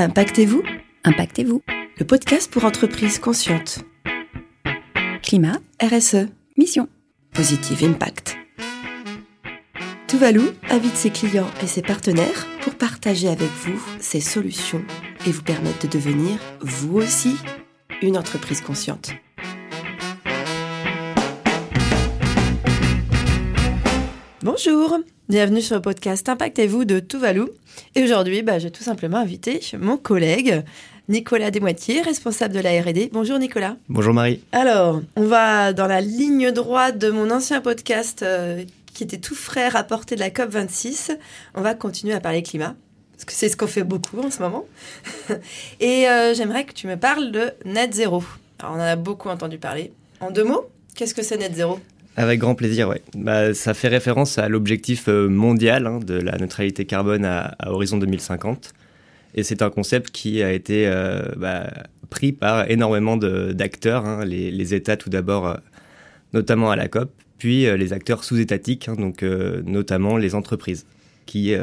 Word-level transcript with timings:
Impactez-vous 0.00 0.62
Impactez-vous. 1.04 1.62
Le 1.98 2.06
podcast 2.06 2.50
pour 2.50 2.64
entreprises 2.64 3.18
conscientes. 3.18 3.80
Climat, 5.22 5.58
RSE. 5.78 6.28
mission. 6.56 6.88
Positive 7.34 7.84
Impact. 7.84 8.38
Tuvalu 10.06 10.40
invite 10.70 10.96
ses 10.96 11.10
clients 11.10 11.50
et 11.62 11.66
ses 11.66 11.82
partenaires 11.82 12.46
pour 12.62 12.76
partager 12.76 13.28
avec 13.28 13.50
vous 13.50 13.78
ses 14.00 14.22
solutions 14.22 14.82
et 15.26 15.32
vous 15.32 15.42
permettre 15.42 15.86
de 15.86 15.92
devenir, 15.92 16.38
vous 16.62 16.96
aussi, 16.96 17.36
une 18.00 18.16
entreprise 18.16 18.62
consciente. 18.62 19.10
Bonjour, 24.42 24.98
bienvenue 25.28 25.60
sur 25.60 25.76
le 25.76 25.82
podcast 25.82 26.26
Impactez-vous 26.26 26.86
de 26.86 27.00
Tuvalu. 27.00 27.42
Et 27.94 28.02
aujourd'hui, 28.02 28.42
bah, 28.42 28.58
j'ai 28.58 28.70
tout 28.70 28.82
simplement 28.82 29.18
invité 29.18 29.60
mon 29.78 29.96
collègue 29.96 30.64
Nicolas 31.08 31.50
Desmoitiers, 31.50 32.02
responsable 32.02 32.54
de 32.54 32.60
la 32.60 32.80
R&D. 32.80 33.10
Bonjour 33.12 33.38
Nicolas. 33.38 33.76
Bonjour 33.88 34.14
Marie. 34.14 34.40
Alors, 34.52 35.02
on 35.16 35.24
va 35.24 35.72
dans 35.72 35.88
la 35.88 36.00
ligne 36.00 36.52
droite 36.52 36.98
de 36.98 37.10
mon 37.10 37.32
ancien 37.32 37.60
podcast 37.60 38.22
euh, 38.22 38.64
qui 38.94 39.02
était 39.02 39.18
tout 39.18 39.34
frais 39.34 39.68
rapporté 39.68 40.14
de 40.14 40.20
la 40.20 40.30
COP26. 40.30 41.18
On 41.56 41.62
va 41.62 41.74
continuer 41.74 42.14
à 42.14 42.20
parler 42.20 42.44
climat, 42.44 42.76
parce 43.12 43.24
que 43.24 43.32
c'est 43.32 43.48
ce 43.48 43.56
qu'on 43.56 43.66
fait 43.66 43.82
beaucoup 43.82 44.20
en 44.20 44.30
ce 44.30 44.40
moment. 44.40 44.66
Et 45.80 46.08
euh, 46.08 46.32
j'aimerais 46.32 46.64
que 46.64 46.72
tu 46.72 46.86
me 46.86 46.96
parles 46.96 47.32
de 47.32 47.50
net 47.64 47.92
zéro. 47.92 48.22
Alors, 48.60 48.74
on 48.74 48.76
en 48.76 48.80
a 48.80 48.94
beaucoup 48.96 49.30
entendu 49.30 49.58
parler. 49.58 49.92
En 50.20 50.30
deux 50.30 50.44
mots, 50.44 50.70
qu'est-ce 50.94 51.14
que 51.14 51.22
c'est 51.22 51.38
net 51.38 51.54
zéro? 51.56 51.80
Avec 52.16 52.40
grand 52.40 52.54
plaisir, 52.54 52.88
oui. 52.88 52.96
Bah, 53.14 53.54
ça 53.54 53.74
fait 53.74 53.88
référence 53.88 54.38
à 54.38 54.48
l'objectif 54.48 55.08
euh, 55.08 55.28
mondial 55.28 55.86
hein, 55.86 56.00
de 56.04 56.14
la 56.14 56.36
neutralité 56.38 56.84
carbone 56.84 57.24
à, 57.24 57.56
horizon 57.66 57.98
2050. 57.98 58.72
Et 59.34 59.44
c'est 59.44 59.62
un 59.62 59.70
concept 59.70 60.10
qui 60.10 60.42
a 60.42 60.52
été 60.52 60.88
euh, 60.88 61.22
bah, 61.36 61.70
pris 62.10 62.32
par 62.32 62.68
énormément 62.68 63.16
d'acteurs, 63.16 64.04
hein, 64.04 64.24
les, 64.24 64.74
États 64.74 64.96
tout 64.96 65.08
d'abord, 65.08 65.46
euh, 65.46 65.54
notamment 66.32 66.72
à 66.72 66.76
la 66.76 66.88
COP, 66.88 67.12
puis 67.38 67.64
les 67.64 67.92
acteurs 67.92 68.24
sous-étatiques, 68.24 68.88
hein, 68.88 68.96
donc 68.96 69.22
notamment 69.22 70.18
les 70.18 70.34
entreprises, 70.34 70.84
qui 71.24 71.54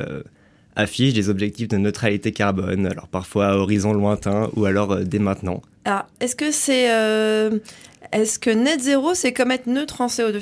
affichent 0.76 1.14
des 1.14 1.30
objectifs 1.30 1.67
de 1.67 1.78
neutralité 1.78 2.32
carbone, 2.32 2.88
alors 2.88 3.08
parfois 3.08 3.50
à 3.50 3.56
horizon 3.58 3.94
lointain 3.94 4.50
ou 4.56 4.66
alors 4.66 4.98
dès 5.06 5.20
maintenant. 5.20 5.61
Alors, 5.86 6.08
est-ce 6.20 6.36
que 6.36 6.50
c'est, 6.52 6.89
est-ce 8.12 8.40
que 8.40 8.50
net 8.50 8.82
zéro, 8.82 9.14
c'est 9.14 9.34
comme 9.34 9.52
être 9.52 9.68
neutre 9.68 10.02
en 10.02 10.08
CO2, 10.08 10.42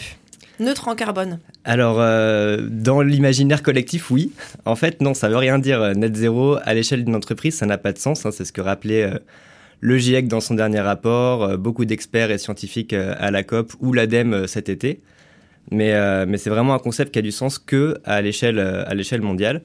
neutre 0.59 0.87
en 0.87 0.95
carbone? 0.95 1.39
Alors, 1.63 1.97
euh, 1.99 2.67
dans 2.69 3.01
l'imaginaire 3.01 3.63
collectif, 3.63 4.11
oui. 4.11 4.31
En 4.65 4.75
fait, 4.75 5.01
non, 5.01 5.13
ça 5.13 5.29
veut 5.29 5.37
rien 5.37 5.57
dire 5.57 5.81
euh, 5.81 5.93
net 5.93 6.15
zéro 6.15 6.57
à 6.63 6.73
l'échelle 6.73 7.03
d'une 7.03 7.15
entreprise, 7.15 7.55
ça 7.55 7.65
n'a 7.65 7.77
pas 7.77 7.91
de 7.91 7.97
sens. 7.97 8.25
hein, 8.25 8.31
c'est 8.31 8.45
ce 8.45 8.53
que 8.53 8.61
rappelait 8.61 9.03
euh, 9.03 9.17
le 9.81 9.97
GIEC 9.97 10.27
dans 10.27 10.41
son 10.41 10.53
dernier 10.53 10.79
rapport, 10.79 11.57
beaucoup 11.57 11.85
d'experts 11.85 12.31
et 12.31 12.37
scientifiques 12.37 12.93
à 12.93 13.29
la 13.29 13.43
COP 13.43 13.73
ou 13.81 13.93
l'ADEME 13.93 14.47
cet 14.47 14.69
été. 14.69 15.01
Mais, 15.69 16.25
mais 16.25 16.37
c'est 16.37 16.49
vraiment 16.49 16.73
un 16.73 16.79
concept 16.79 17.11
qui 17.11 17.19
a 17.19 17.21
du 17.21 17.31
sens 17.31 17.59
que 17.59 17.99
à 18.05 18.21
l'échelle 18.21 19.21
mondiale. 19.21 19.61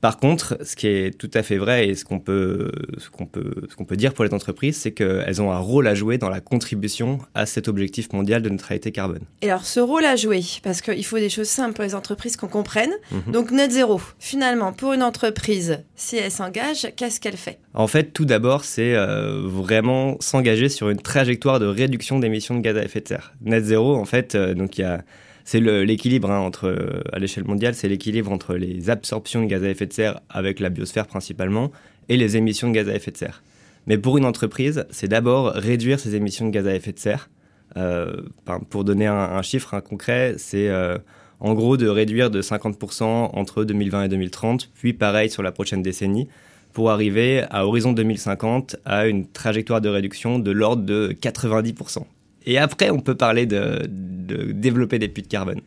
Par 0.00 0.18
contre, 0.18 0.58
ce 0.64 0.76
qui 0.76 0.86
est 0.86 1.16
tout 1.16 1.30
à 1.34 1.42
fait 1.42 1.58
vrai 1.58 1.88
et 1.88 1.94
ce 1.94 2.04
qu'on 2.04 2.20
peut, 2.20 2.70
ce 2.98 3.10
qu'on 3.10 3.26
peut, 3.26 3.52
ce 3.68 3.76
qu'on 3.76 3.84
peut 3.84 3.96
dire 3.96 4.14
pour 4.14 4.24
les 4.24 4.32
entreprises, 4.32 4.76
c'est 4.76 4.92
qu'elles 4.92 5.42
ont 5.42 5.52
un 5.52 5.58
rôle 5.58 5.86
à 5.86 5.94
jouer 5.94 6.16
dans 6.16 6.30
la 6.30 6.40
contribution 6.40 7.18
à 7.34 7.44
cet 7.46 7.68
objectif 7.68 8.12
mondial 8.12 8.40
de 8.40 8.48
neutralité 8.48 8.92
carbone. 8.92 9.20
Et 9.42 9.50
alors, 9.50 9.64
ce 9.64 9.80
rôle 9.80 10.04
à 10.04 10.16
jouer, 10.16 10.42
parce 10.62 10.80
qu'il 10.80 11.04
faut 11.04 11.18
des 11.18 11.28
choses 11.28 11.48
simples 11.48 11.74
pour 11.74 11.84
les 11.84 11.94
entreprises 11.94 12.36
qu'on 12.36 12.48
comprenne. 12.48 12.92
Mhm. 13.10 13.32
Donc, 13.32 13.50
net 13.50 13.70
zéro, 13.70 14.00
finalement, 14.18 14.72
pour 14.72 14.92
une 14.94 15.02
entreprise, 15.02 15.84
si 15.96 16.16
elle 16.16 16.30
s'engage, 16.30 16.88
qu'est-ce 16.96 17.20
qu'elle 17.20 17.36
fait? 17.36 17.58
En 17.74 17.86
fait, 17.86 18.12
tout 18.12 18.24
d'abord, 18.24 18.64
c'est 18.64 18.94
euh, 18.94 19.42
vraiment 19.44 20.16
s'engager 20.20 20.68
sur 20.68 20.88
une 20.88 21.00
trajectoire 21.00 21.60
de 21.60 21.66
réduction 21.66 22.18
d'émissions 22.18 22.56
de 22.56 22.60
gaz 22.60 22.76
à 22.76 22.84
effet 22.84 23.00
de 23.00 23.08
serre. 23.08 23.34
Net 23.42 23.64
zéro, 23.64 23.96
en 23.96 24.06
fait, 24.06 24.34
euh, 24.34 24.54
donc 24.54 24.78
il 24.78 24.82
y 24.82 24.84
a, 24.84 25.02
c'est 25.50 25.58
l'équilibre 25.58 26.30
hein, 26.30 26.38
entre, 26.38 26.68
euh, 26.68 27.02
à 27.12 27.18
l'échelle 27.18 27.42
mondiale, 27.42 27.74
c'est 27.74 27.88
l'équilibre 27.88 28.30
entre 28.30 28.54
les 28.54 28.88
absorptions 28.88 29.42
de 29.42 29.46
gaz 29.46 29.64
à 29.64 29.68
effet 29.68 29.84
de 29.84 29.92
serre 29.92 30.20
avec 30.28 30.60
la 30.60 30.68
biosphère 30.68 31.08
principalement 31.08 31.72
et 32.08 32.16
les 32.16 32.36
émissions 32.36 32.68
de 32.68 32.72
gaz 32.72 32.88
à 32.88 32.94
effet 32.94 33.10
de 33.10 33.16
serre. 33.16 33.42
Mais 33.88 33.98
pour 33.98 34.16
une 34.16 34.26
entreprise, 34.26 34.86
c'est 34.90 35.08
d'abord 35.08 35.46
réduire 35.46 35.98
ses 35.98 36.14
émissions 36.14 36.46
de 36.46 36.52
gaz 36.52 36.68
à 36.68 36.74
effet 36.76 36.92
de 36.92 37.00
serre. 37.00 37.30
Euh, 37.76 38.22
pour 38.68 38.84
donner 38.84 39.08
un, 39.08 39.42
chiffre 39.42 39.80
concret, 39.80 40.36
c'est 40.38 40.68
euh, 40.68 40.98
en 41.40 41.54
gros 41.54 41.76
de 41.76 41.88
réduire 41.88 42.30
de 42.30 42.42
50% 42.42 43.02
entre 43.02 43.64
2020 43.64 44.04
et 44.04 44.08
2030, 44.08 44.70
puis 44.72 44.92
pareil 44.92 45.30
sur 45.30 45.42
la 45.42 45.50
prochaine 45.50 45.82
décennie 45.82 46.28
pour 46.72 46.92
arriver 46.92 47.42
à 47.50 47.66
horizon 47.66 47.92
2050 47.92 48.76
à 48.84 49.08
une 49.08 49.26
trajectoire 49.26 49.80
de 49.80 49.88
réduction 49.88 50.38
de 50.38 50.52
l'ordre 50.52 50.84
de 50.84 51.12
90%. 51.20 52.04
Et 52.46 52.58
après, 52.58 52.90
on 52.90 53.00
peut 53.00 53.14
parler 53.16 53.46
de, 53.46 53.86
de 53.88 54.52
développer 54.52 54.98
des 54.98 55.08
puits 55.08 55.22
de 55.22 55.28
carbone. 55.28 55.60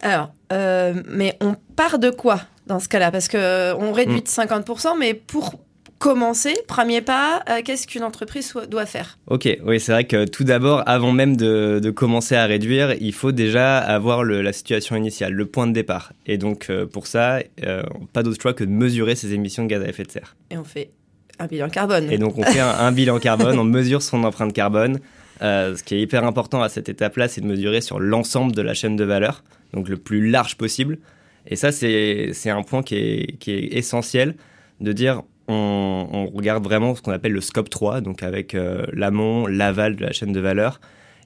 Alors, 0.00 0.32
euh, 0.52 0.94
mais 1.08 1.36
on 1.40 1.54
part 1.76 1.98
de 1.98 2.10
quoi 2.10 2.40
dans 2.66 2.80
ce 2.80 2.88
cas-là? 2.88 3.10
Parce 3.10 3.28
que 3.28 3.36
euh, 3.36 3.74
on 3.76 3.92
réduit 3.92 4.16
Mm. 4.16 4.20
de 4.22 4.26
50%, 4.28 4.98
mais 4.98 5.14
pour 5.14 5.60
commencer, 5.98 6.54
premier 6.66 7.00
pas, 7.00 7.42
euh, 7.48 7.60
qu'est-ce 7.64 7.86
qu'une 7.86 8.02
entreprise 8.02 8.52
doit 8.68 8.86
faire? 8.86 9.18
Ok, 9.28 9.48
oui, 9.64 9.78
c'est 9.78 9.92
vrai 9.92 10.04
que 10.04 10.24
tout 10.24 10.42
d'abord, 10.42 10.82
avant 10.86 11.12
même 11.12 11.36
de, 11.36 11.78
de 11.80 11.90
commencer 11.92 12.34
à 12.34 12.44
réduire, 12.46 12.94
il 13.00 13.12
faut 13.12 13.30
déjà 13.30 13.78
avoir 13.78 14.24
le- 14.24 14.42
la 14.42 14.52
situation 14.52 14.96
initiale, 14.96 15.32
le 15.32 15.46
point 15.46 15.68
de 15.68 15.72
départ. 15.72 16.12
Et 16.26 16.38
donc, 16.38 16.66
euh, 16.70 16.86
pour 16.86 17.06
ça, 17.06 17.38
pas 18.12 18.24
d'autre 18.24 18.42
choix 18.42 18.52
que 18.54 18.64
de 18.64 18.70
mesurer 18.70 19.14
ses 19.14 19.32
émissions 19.34 19.62
de 19.62 19.68
gaz 19.68 19.82
à 19.82 19.88
effet 19.88 20.02
de 20.02 20.10
serre. 20.10 20.34
Et 20.50 20.56
on 20.58 20.64
fait 20.64 20.90
un 21.38 21.46
bilan 21.46 21.68
carbone. 21.68 22.10
Et 22.10 22.18
donc 22.18 22.36
on 22.36 22.42
fait 22.42 22.60
un, 22.60 22.68
un 22.70 22.90
bilan 22.92 23.18
carbone, 23.20 23.56
on 23.60 23.64
mesure 23.64 24.02
son 24.02 24.24
empreinte 24.24 24.52
carbone. 24.52 24.98
Euh, 25.40 25.76
ce 25.76 25.82
qui 25.82 25.94
est 25.94 26.00
hyper 26.00 26.24
important 26.24 26.62
à 26.62 26.68
cette 26.68 26.88
étape-là, 26.88 27.28
c'est 27.28 27.40
de 27.40 27.46
mesurer 27.46 27.80
sur 27.80 27.98
l'ensemble 27.98 28.52
de 28.52 28.62
la 28.62 28.74
chaîne 28.74 28.96
de 28.96 29.04
valeur, 29.04 29.42
donc 29.72 29.88
le 29.88 29.96
plus 29.96 30.28
large 30.28 30.56
possible. 30.56 30.98
Et 31.46 31.56
ça, 31.56 31.72
c'est 31.72 32.50
un 32.50 32.62
point 32.62 32.82
qui 32.82 32.96
est, 32.96 33.48
essentiel 33.48 34.36
de 34.80 34.92
dire 34.92 35.22
on, 35.48 36.30
regarde 36.34 36.62
vraiment 36.62 36.94
ce 36.94 37.02
qu'on 37.02 37.12
appelle 37.12 37.32
le 37.32 37.40
scope 37.40 37.70
3, 37.70 38.00
donc 38.00 38.22
avec 38.22 38.54
euh, 38.54 38.84
l'amont, 38.92 39.46
l'aval 39.46 39.96
de 39.96 40.04
la 40.04 40.12
chaîne 40.12 40.32
de 40.32 40.40
valeur, 40.40 40.80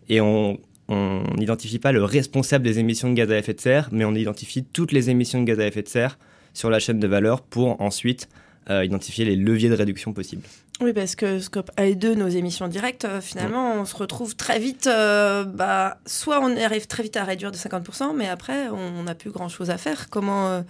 et 0.08 0.20
on 0.20 0.58
n'identifie 0.88 1.80
pas 1.80 1.90
le 1.90 2.04
responsable 2.04 2.64
des 2.64 2.78
émissions 2.78 3.10
de 3.10 3.14
gaz 3.14 3.30
à 3.30 3.38
effet 3.38 3.54
de 3.54 3.60
serre, 3.60 3.88
mais 3.90 4.04
on 4.04 4.14
identifie 4.14 4.64
toutes 4.64 4.92
les 4.92 5.10
émissions 5.10 5.40
de 5.40 5.44
gaz 5.44 5.58
à 5.58 5.66
effet 5.66 5.82
de 5.82 5.88
serre 5.88 6.16
sur 6.54 6.70
la 6.70 6.78
chaîne 6.78 7.00
de 7.00 7.06
valeur 7.08 7.42
pour 7.42 7.80
ensuite 7.80 8.28
euh, 8.70 8.84
identifier 8.84 9.24
les 9.24 9.36
leviers 9.36 9.68
de 9.68 9.74
réduction 9.74 10.12
possibles. 10.12 10.42
Oui, 10.80 10.92
parce 10.92 11.14
que 11.16 11.38
scope 11.38 11.70
1 11.78 11.84
et 11.84 11.94
2, 11.94 12.14
nos 12.14 12.28
émissions 12.28 12.68
directes, 12.68 13.04
euh, 13.06 13.20
finalement, 13.20 13.74
on 13.80 13.84
se 13.84 13.96
retrouve 13.96 14.36
très 14.36 14.58
vite. 14.58 14.86
euh, 14.86 15.44
bah, 15.44 15.98
soit 16.06 16.40
on 16.42 16.54
arrive 16.56 16.86
très 16.86 17.02
vite 17.02 17.16
à 17.16 17.24
réduire 17.24 17.50
de 17.50 17.56
50%, 17.56 18.14
mais 18.14 18.28
après, 18.28 18.68
on 18.68 19.04
n'a 19.04 19.14
plus 19.14 19.30
grand-chose 19.30 19.70
à 19.70 19.78
faire. 19.78 20.10
Comment, 20.10 20.48
euh, 20.48 20.62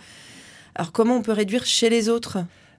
alors, 0.75 0.93
comment 0.93 1.17
on 1.17 1.23
peut 1.23 1.33
réduire 1.33 1.65
chez 1.65 1.91
les 1.91 2.09
autres? 2.09 2.39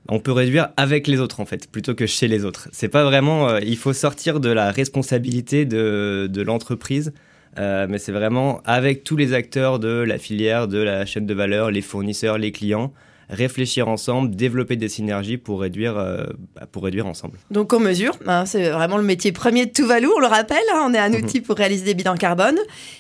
On 0.10 0.20
peut 0.22 0.32
réduire 0.32 0.70
avec 0.78 1.06
les 1.08 1.20
autres 1.20 1.42
en 1.42 1.46
fait, 1.46 1.70
plutôt 1.70 1.94
que 1.94 2.06
chez 2.06 2.30
les 2.30 2.46
autres. 2.46 2.70
C'est 2.72 2.88
pas 2.88 3.04
vraiment. 3.04 3.50
euh, 3.50 3.60
il 3.62 3.76
faut 3.76 3.92
sortir 3.92 4.40
de 4.40 4.50
la 4.50 4.72
responsabilité 4.72 5.66
de, 5.66 6.30
de 6.32 6.42
l'entreprise, 6.42 7.12
euh, 7.60 7.88
mais 7.90 7.98
c'est 7.98 8.14
vraiment 8.14 8.62
avec 8.64 9.04
tous 9.04 9.18
les 9.18 9.34
acteurs 9.34 9.80
de 9.80 9.90
la 9.90 10.18
filière, 10.18 10.70
de 10.70 10.78
la 10.78 11.06
chaîne 11.06 11.26
de 11.26 11.34
valeur, 11.34 11.72
les 11.72 11.82
fournisseurs, 11.82 12.38
les 12.38 12.54
clients, 12.54 12.94
réfléchir 13.30 13.88
ensemble, 13.88 14.36
développer 14.36 14.76
des 14.76 14.90
synergies 14.90 15.38
pour 15.38 15.62
réduire, 15.62 15.98
euh, 15.98 16.26
pour 16.72 16.84
réduire 16.84 17.08
ensemble. 17.08 17.38
Donc, 17.52 17.74
on 17.74 17.80
mesure. 17.80 18.18
hein, 18.26 18.46
c'est 18.46 18.70
vraiment 18.70 18.98
le 18.98 19.04
métier 19.04 19.32
premier 19.32 19.66
de 19.66 19.72
Tuvalu, 19.72 20.08
on 20.16 20.20
le 20.20 20.28
rappelle. 20.28 20.58
hein, 20.74 20.86
on 20.90 20.94
est 20.94 21.00
un 21.00 21.14
outil 21.14 21.42
pour 21.42 21.58
réaliser 21.58 21.84
des 21.86 21.94
bilans 21.94 22.16
carbone. 22.16 22.58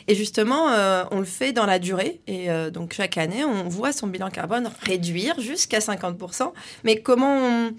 Et 0.07 0.15
justement, 0.15 0.69
euh, 0.71 1.03
on 1.11 1.19
le 1.19 1.25
fait 1.25 1.53
dans 1.53 1.65
la 1.65 1.79
durée. 1.79 2.19
Et 2.27 2.49
euh, 2.49 2.69
donc, 2.69 2.93
chaque 2.93 3.17
année, 3.17 3.43
on 3.45 3.69
voit 3.69 3.91
son 3.93 4.07
bilan 4.07 4.29
carbone 4.29 4.69
réduire 4.81 5.39
jusqu'à 5.39 5.79
50%. 5.79 6.51
Mais 6.83 6.97
comment 7.01 7.37
on, 7.37 7.71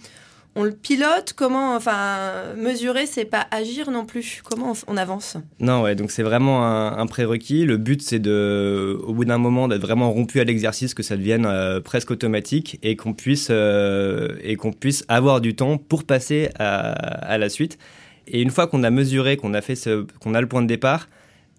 on 0.58 0.64
le 0.64 0.72
pilote 0.72 1.34
Comment, 1.36 1.76
enfin, 1.76 2.54
mesurer, 2.56 3.06
c'est 3.06 3.24
pas 3.24 3.46
agir 3.52 3.92
non 3.92 4.04
plus. 4.04 4.42
Comment 4.44 4.74
on, 4.88 4.96
avance? 4.96 5.36
Non, 5.60 5.82
ouais, 5.82 5.94
donc 5.94 6.10
c'est 6.10 6.24
vraiment 6.24 6.66
un, 6.66 7.06
prérequis. 7.06 7.64
Le 7.64 7.76
but, 7.76 8.02
c'est 8.02 8.18
de, 8.18 8.98
au 9.04 9.14
bout 9.14 9.24
d'un 9.24 9.38
moment, 9.38 9.68
d'être 9.68 9.80
vraiment 9.80 10.12
rompu 10.12 10.40
à 10.40 10.44
l'exercice, 10.44 10.94
que 10.94 11.04
ça 11.04 11.16
devienne 11.16 11.46
euh, 11.46 11.80
presque 11.80 12.10
automatique 12.10 12.80
et 12.82 12.96
qu'on 12.96 13.14
puisse, 13.14 13.48
euh, 13.50 14.36
et 14.42 14.56
qu'on 14.56 14.72
puisse 14.72 15.04
avoir 15.06 15.40
du 15.40 15.54
temps 15.54 15.78
pour 15.78 16.02
passer 16.02 16.50
à, 16.58 17.38
la 17.38 17.48
suite. 17.48 17.78
Et 18.26 18.42
une 18.42 18.50
fois 18.50 18.66
qu'on 18.66 18.82
a 18.82 18.90
mesuré, 18.90 19.36
qu'on 19.36 19.54
a 19.54 19.60
fait 19.60 19.76
ce, 19.76 20.06
qu'on 20.20 20.34
a 20.34 20.40
le 20.40 20.48
point 20.48 20.62
de 20.62 20.66
départ, 20.66 21.08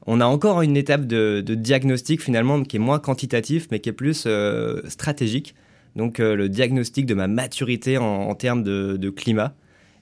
on 0.07 0.19
a 0.19 0.25
encore 0.25 0.62
une 0.62 0.75
étape 0.75 1.07
de, 1.07 1.42
de 1.46 1.56
diagnostic 1.56 2.22
finalement 2.22 2.62
qui 2.63 2.75
est 2.75 2.80
moins 2.80 3.00
quantitatif, 3.00 3.68
mais 3.72 3.80
qui 3.80 3.90
est 3.90 3.94
plus 3.94 4.25
euh, 4.28 4.81
stratégique. 4.90 5.56
Donc 5.95 6.19
euh, 6.19 6.36
le 6.36 6.50
diagnostic 6.50 7.06
de 7.06 7.13
ma 7.13 7.27
maturité 7.27 7.97
en, 7.97 8.03
en 8.06 8.36
termes 8.36 8.63
de, 8.63 8.97
de 8.97 9.09
climat. 9.09 9.53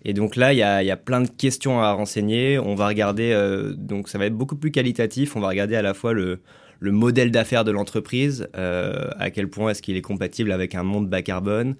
Et 0.05 0.13
donc 0.13 0.35
là, 0.35 0.53
il 0.53 0.59
y 0.59 0.63
a, 0.63 0.83
il 0.83 0.85
y 0.85 0.91
a 0.91 0.97
plein 0.97 1.21
de 1.21 1.29
questions 1.29 1.81
à 1.81 1.91
renseigner. 1.91 2.59
On 2.59 2.75
va 2.75 2.87
regarder, 2.87 3.31
euh, 3.33 3.73
donc 3.75 4.09
ça 4.09 4.17
va 4.17 4.25
être 4.25 4.35
beaucoup 4.35 4.55
plus 4.55 4.71
qualitatif. 4.71 5.35
On 5.35 5.39
va 5.39 5.47
regarder 5.47 5.75
à 5.75 5.81
la 5.81 5.93
fois 5.93 6.13
le, 6.13 6.39
le 6.79 6.91
modèle 6.91 7.31
d'affaires 7.31 7.63
de 7.63 7.71
l'entreprise, 7.71 8.47
euh, 8.55 9.09
à 9.17 9.31
quel 9.31 9.49
point 9.49 9.71
est-ce 9.71 9.81
qu'il 9.81 9.97
est 9.97 10.01
compatible 10.01 10.51
avec 10.51 10.75
un 10.75 10.83
monde 10.83 11.09
bas 11.09 11.21
carbone 11.21 11.75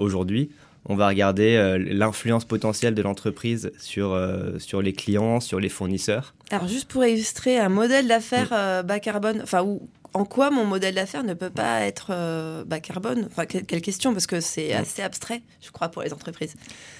aujourd'hui. 0.00 0.50
On 0.86 0.96
va 0.96 1.06
regarder 1.06 1.76
l'influence 1.78 2.44
potentielle 2.44 2.94
de 2.94 3.02
l'entreprise 3.02 3.70
sur, 3.78 4.18
sur 4.58 4.82
les 4.82 4.92
clients, 4.94 5.38
sur 5.38 5.60
les 5.60 5.68
fournisseurs. 5.68 6.34
Alors 6.50 6.66
juste 6.66 6.90
pour 6.90 7.04
illustrer 7.04 7.58
un 7.58 7.68
modèle 7.68 8.08
d'affaires 8.08 8.48
euh, 8.52 8.82
bas 8.82 8.98
carbone, 8.98 9.40
enfin 9.42 9.62
où 9.62 9.88
en 10.14 10.24
quoi 10.24 10.50
mon 10.50 10.64
modèle 10.64 10.94
d'affaires 10.94 11.24
ne 11.24 11.34
peut 11.34 11.50
pas 11.50 11.82
être 11.82 12.08
euh, 12.10 12.64
bas 12.64 12.80
carbone? 12.80 13.26
Enfin, 13.30 13.46
que- 13.46 13.58
quelle 13.58 13.80
question 13.80 14.12
Parce 14.12 14.26
que 14.26 14.40
c'est 14.40 14.72
assez 14.72 15.02
abstrait, 15.02 15.42
je 15.62 15.70
crois, 15.70 15.88
pour 15.88 16.02
les 16.02 16.12
entreprises. 16.12 16.54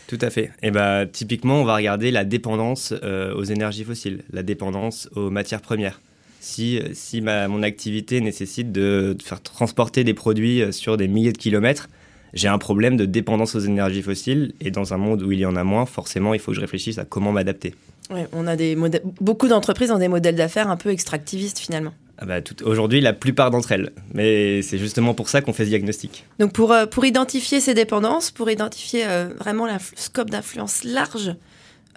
Tout 0.07 0.19
à 0.21 0.31
fait. 0.31 0.51
Et 0.63 0.71
bah, 0.71 1.07
typiquement, 1.07 1.61
on 1.61 1.65
va 1.65 1.77
regarder 1.77 2.11
la 2.11 2.25
dépendance 2.25 2.93
euh, 3.03 3.35
aux 3.35 3.45
énergies 3.45 3.85
fossiles, 3.85 4.23
la 4.33 4.43
dépendance 4.43 5.09
aux 5.17 5.31
matières 5.31 5.61
premières. 5.61 6.01
Si, 6.41 6.81
si 6.95 7.21
ma, 7.21 7.49
mon 7.49 7.63
activité 7.63 8.21
nécessite 8.21 8.73
de, 8.73 9.15
de 9.19 9.23
faire 9.23 9.43
transporter 9.43 10.05
des 10.05 10.15
produits 10.15 10.63
euh, 10.63 10.73
sur 10.73 10.97
des 10.97 11.07
milliers 11.09 11.33
de 11.33 11.39
kilomètres, 11.39 11.89
j'ai 12.33 12.49
un 12.49 12.59
problème 12.59 12.97
de 12.97 13.05
dépendance 13.05 13.55
aux 13.57 13.61
énergies 13.61 14.03
fossiles. 14.03 14.55
Et 14.61 14.71
dans 14.71 14.95
un 14.95 14.97
monde 14.97 15.23
où 15.23 15.33
il 15.33 15.41
y 15.41 15.47
en 15.47 15.57
a 15.57 15.65
moins, 15.65 15.85
forcément, 15.85 16.33
il 16.33 16.41
faut 16.41 16.53
que 16.53 16.57
je 16.57 16.61
réfléchisse 16.61 16.99
à 16.99 17.05
comment 17.05 17.33
m'adapter. 17.33 17.75
Ouais, 18.11 18.27
on 18.33 18.47
a 18.47 18.57
des 18.57 18.77
beaucoup 19.21 19.47
d'entreprises 19.47 19.91
ont 19.93 19.99
des 19.99 20.09
modèles 20.09 20.35
d'affaires 20.35 20.69
un 20.69 20.77
peu 20.77 20.91
extractivistes 20.91 21.59
finalement. 21.61 21.93
Ah 22.21 22.27
bah, 22.27 22.41
Aujourd'hui, 22.65 23.01
la 23.01 23.15
plupart 23.15 23.51
d'entre 23.51 23.73
elles. 23.73 23.93
Mais 24.13 24.61
c'est 24.61 24.77
justement 24.77 25.15
pour 25.15 25.31
ça 25.31 25.41
qu'on 25.41 25.55
fait 25.55 25.65
ce 25.65 25.71
diagnostic. 25.71 26.27
Donc 26.39 26.53
pour, 26.53 26.73
euh, 26.73 26.85
pour 26.85 27.07
identifier 27.07 27.61
ces 27.61 27.73
dépendances, 27.73 28.31
pour 28.31 28.51
identifier 28.51 29.07
euh, 29.07 29.29
vraiment 29.39 29.67
le 29.67 29.73
scope 29.97 30.29
d'influence 30.29 30.85
large, 30.85 31.35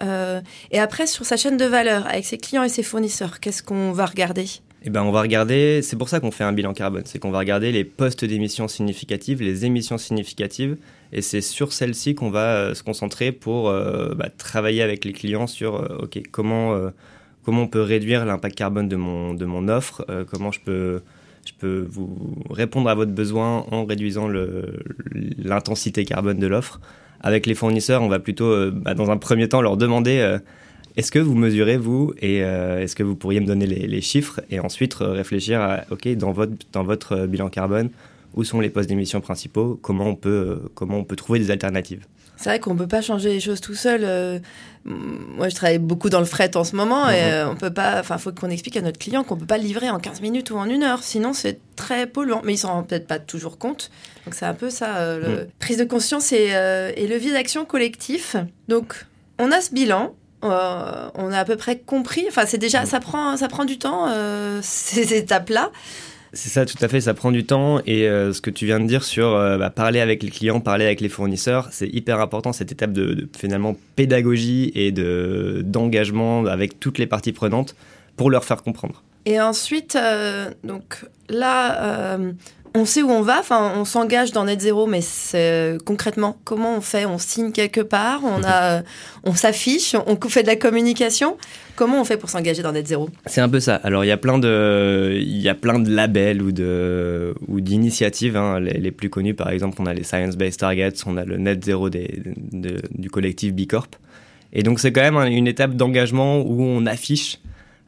euh, 0.02 0.40
et 0.70 0.80
après 0.80 1.06
sur 1.06 1.26
sa 1.26 1.36
chaîne 1.36 1.58
de 1.58 1.66
valeur, 1.66 2.06
avec 2.06 2.24
ses 2.24 2.38
clients 2.38 2.62
et 2.62 2.70
ses 2.70 2.82
fournisseurs, 2.82 3.38
qu'est-ce 3.38 3.62
qu'on 3.62 3.92
va 3.92 4.06
regarder? 4.06 4.46
Eh 4.86 4.90
ben, 4.90 5.02
on 5.02 5.12
va 5.12 5.20
regarder, 5.20 5.82
c'est 5.82 5.96
pour 5.96 6.08
ça 6.08 6.20
qu'on 6.20 6.30
fait 6.30 6.44
un 6.44 6.52
bilan 6.52 6.72
carbone, 6.72 7.04
c'est 7.04 7.18
qu'on 7.18 7.30
va 7.30 7.38
regarder 7.38 7.70
les 7.70 7.84
postes 7.84 8.24
d'émissions 8.24 8.68
significatives, 8.68 9.42
les 9.42 9.64
émissions 9.64 9.98
significatives, 9.98 10.76
et 11.12 11.22
c'est 11.22 11.40
sur 11.40 11.72
celles-ci 11.72 12.14
qu'on 12.14 12.30
va 12.30 12.74
se 12.74 12.82
concentrer 12.82 13.32
pour 13.32 13.70
bah, 13.70 14.28
travailler 14.36 14.82
avec 14.82 15.06
les 15.06 15.14
clients 15.14 15.46
sur 15.46 15.74
ok 16.02 16.20
comment 16.30 16.90
comment 17.44 17.62
on 17.62 17.68
peut 17.68 17.82
réduire 17.82 18.24
l'impact 18.24 18.56
carbone 18.56 18.88
de 18.88 18.96
mon 18.96 19.34
de 19.34 19.44
mon 19.44 19.68
offre, 19.68 20.04
euh, 20.08 20.24
comment 20.28 20.50
je 20.50 20.60
peux 20.60 21.02
je 21.46 21.52
peux 21.58 21.86
vous 21.88 22.16
répondre 22.50 22.88
à 22.88 22.94
votre 22.94 23.12
besoin 23.12 23.66
en 23.70 23.84
réduisant 23.84 24.28
l'intensité 25.12 26.06
carbone 26.06 26.38
de 26.38 26.46
l'offre. 26.46 26.80
Avec 27.20 27.46
les 27.46 27.54
fournisseurs, 27.54 28.02
on 28.02 28.08
va 28.08 28.18
plutôt, 28.18 28.46
euh, 28.46 28.70
bah, 28.74 28.94
dans 28.94 29.10
un 29.10 29.18
premier 29.18 29.46
temps, 29.46 29.60
leur 29.60 29.76
demander 29.76 30.20
euh, 30.20 30.38
est-ce 30.96 31.12
que 31.12 31.18
vous 31.18 31.34
mesurez, 31.34 31.76
vous, 31.76 32.14
et 32.22 32.38
est-ce 32.38 32.94
que 32.94 33.02
vous 33.02 33.16
pourriez 33.16 33.40
me 33.40 33.46
donner 33.46 33.66
les, 33.66 33.86
les 33.86 34.00
chiffres 34.00 34.40
Et 34.50 34.60
ensuite 34.60 34.94
réfléchir 34.94 35.60
à, 35.60 35.82
OK, 35.90 36.08
dans 36.16 36.32
votre, 36.32 36.52
dans 36.72 36.84
votre 36.84 37.26
bilan 37.26 37.50
carbone, 37.50 37.90
où 38.34 38.44
sont 38.44 38.60
les 38.60 38.70
postes 38.70 38.88
d'émission 38.88 39.20
principaux 39.20 39.78
Comment 39.82 40.06
on 40.06 40.14
peut, 40.14 40.60
comment 40.74 40.98
on 40.98 41.04
peut 41.04 41.16
trouver 41.16 41.40
des 41.40 41.50
alternatives 41.50 42.06
C'est 42.36 42.50
vrai 42.50 42.60
qu'on 42.60 42.74
peut 42.76 42.88
pas 42.88 43.00
changer 43.02 43.30
les 43.32 43.40
choses 43.40 43.60
tout 43.60 43.74
seul. 43.74 44.00
euh, 44.04 44.38
moi, 44.84 45.48
je 45.48 45.54
travaille 45.54 45.78
beaucoup 45.78 46.10
dans 46.10 46.18
le 46.18 46.26
fret 46.26 46.56
en 46.56 46.64
ce 46.64 46.76
moment 46.76 47.08
et 47.08 47.14
Mhm. 47.22 47.28
euh, 47.32 47.48
on 47.50 47.56
peut 47.56 47.72
pas. 47.72 48.00
Enfin, 48.00 48.18
faut 48.18 48.32
qu'on 48.32 48.50
explique 48.50 48.76
à 48.76 48.82
notre 48.82 48.98
client 48.98 49.24
qu'on 49.24 49.36
peut 49.36 49.46
pas 49.46 49.56
livrer 49.56 49.88
en 49.88 49.98
15 49.98 50.20
minutes 50.20 50.50
ou 50.50 50.56
en 50.58 50.68
une 50.68 50.82
heure. 50.82 51.02
Sinon, 51.02 51.32
c'est 51.32 51.58
très 51.76 52.06
polluant. 52.06 52.42
Mais 52.44 52.54
ils 52.54 52.58
s'en 52.58 52.68
rendent 52.74 52.86
peut-être 52.88 53.06
pas 53.06 53.18
toujours 53.18 53.56
compte. 53.58 53.90
Donc, 54.26 54.34
c'est 54.34 54.44
un 54.46 54.52
peu 54.54 54.68
ça. 54.68 54.96
euh, 54.96 55.18
le- 55.42 55.48
Prise 55.58 55.78
de 55.78 55.84
conscience 55.84 56.32
et, 56.32 56.48
euh, 56.54 56.92
et 56.96 57.06
levier 57.06 57.32
d'action 57.32 57.64
collectif. 57.64 58.36
Donc, 58.68 59.06
on 59.38 59.50
a 59.52 59.60
ce 59.60 59.72
bilan. 59.72 60.14
on 60.42 60.50
a 61.32 61.38
à 61.38 61.44
peu 61.46 61.56
près 61.56 61.78
compris. 61.78 62.26
Enfin, 62.28 62.42
c'est 62.46 62.58
déjà, 62.58 62.84
ça 62.84 63.00
prend, 63.00 63.38
ça 63.38 63.48
prend 63.48 63.64
du 63.64 63.78
temps 63.78 64.08
ces 64.60 65.14
étapes-là. 65.14 65.70
C'est 66.34 66.48
ça, 66.50 66.66
tout 66.66 66.76
à 66.80 66.88
fait, 66.88 67.00
ça 67.00 67.14
prend 67.14 67.30
du 67.32 67.44
temps. 67.44 67.80
Et 67.86 68.08
euh, 68.08 68.32
ce 68.32 68.40
que 68.40 68.50
tu 68.50 68.66
viens 68.66 68.80
de 68.80 68.86
dire 68.86 69.04
sur 69.04 69.28
euh, 69.28 69.56
bah, 69.56 69.70
parler 69.70 70.00
avec 70.00 70.22
les 70.22 70.30
clients, 70.30 70.60
parler 70.60 70.84
avec 70.84 71.00
les 71.00 71.08
fournisseurs, 71.08 71.68
c'est 71.70 71.88
hyper 71.88 72.20
important, 72.20 72.52
cette 72.52 72.72
étape 72.72 72.92
de, 72.92 73.28
finalement 73.36 73.76
pédagogie 73.96 74.72
et 74.74 74.92
de- 74.92 75.62
d'engagement 75.64 76.44
avec 76.46 76.78
toutes 76.80 76.98
les 76.98 77.06
parties 77.06 77.32
prenantes 77.32 77.74
pour 78.16 78.30
leur 78.30 78.44
faire 78.44 78.62
comprendre. 78.62 79.02
Et 79.26 79.40
ensuite, 79.40 79.96
euh, 79.96 80.50
donc 80.64 81.04
là, 81.28 82.18
on 82.74 82.84
sait 82.84 83.02
où 83.02 83.10
on 83.10 83.22
va. 83.22 83.38
Enfin, 83.40 83.72
on 83.76 83.84
s'engage 83.84 84.32
dans 84.32 84.44
Net 84.44 84.60
Zéro, 84.60 84.86
mais 84.86 85.00
c'est 85.00 85.78
concrètement 85.84 86.36
comment 86.44 86.76
on 86.76 86.80
fait? 86.80 87.04
On 87.06 87.18
signe 87.18 87.52
quelque 87.52 87.80
part, 87.80 88.22
on 88.24 88.42
a, 88.42 88.78
euh, 88.78 88.82
on 89.24 89.34
s'affiche, 89.34 89.94
on 90.06 90.16
fait 90.28 90.42
de 90.42 90.48
la 90.48 90.56
communication. 90.56 91.36
Comment 91.76 92.00
on 92.00 92.04
fait 92.04 92.16
pour 92.16 92.30
s'engager 92.30 92.62
dans 92.62 92.72
Net 92.72 92.86
Zéro 92.86 93.08
C'est 93.26 93.40
un 93.40 93.48
peu 93.48 93.60
ça. 93.60 93.76
Alors 93.76 94.04
il 94.04 94.08
y 94.08 94.12
a 94.12 94.16
plein 94.16 94.38
de, 94.38 95.12
il 95.16 95.40
y 95.40 95.48
a 95.48 95.54
plein 95.54 95.78
de 95.78 95.90
labels 95.90 96.40
ou 96.42 96.52
de 96.52 97.34
ou 97.48 97.60
d'initiatives. 97.60 98.36
hein. 98.36 98.60
Les, 98.60 98.74
les 98.78 98.90
plus 98.92 99.10
connus, 99.10 99.34
par 99.34 99.50
exemple, 99.50 99.76
on 99.80 99.86
a 99.86 99.94
les 99.94 100.04
Science 100.04 100.36
Based 100.36 100.58
Targets, 100.60 101.02
on 101.06 101.16
a 101.16 101.24
le 101.24 101.36
Net 101.36 101.58
des, 101.60 102.22
de- 102.52 102.80
du 102.92 103.10
collectif 103.10 103.52
B 103.54 103.66
Corp. 103.66 103.96
Et 104.52 104.62
donc 104.62 104.78
c'est 104.78 104.92
quand 104.92 105.00
même 105.02 105.16
un- 105.16 105.26
une 105.26 105.48
étape 105.48 105.74
d'engagement 105.74 106.38
où 106.40 106.62
on 106.62 106.86
affiche 106.86 107.38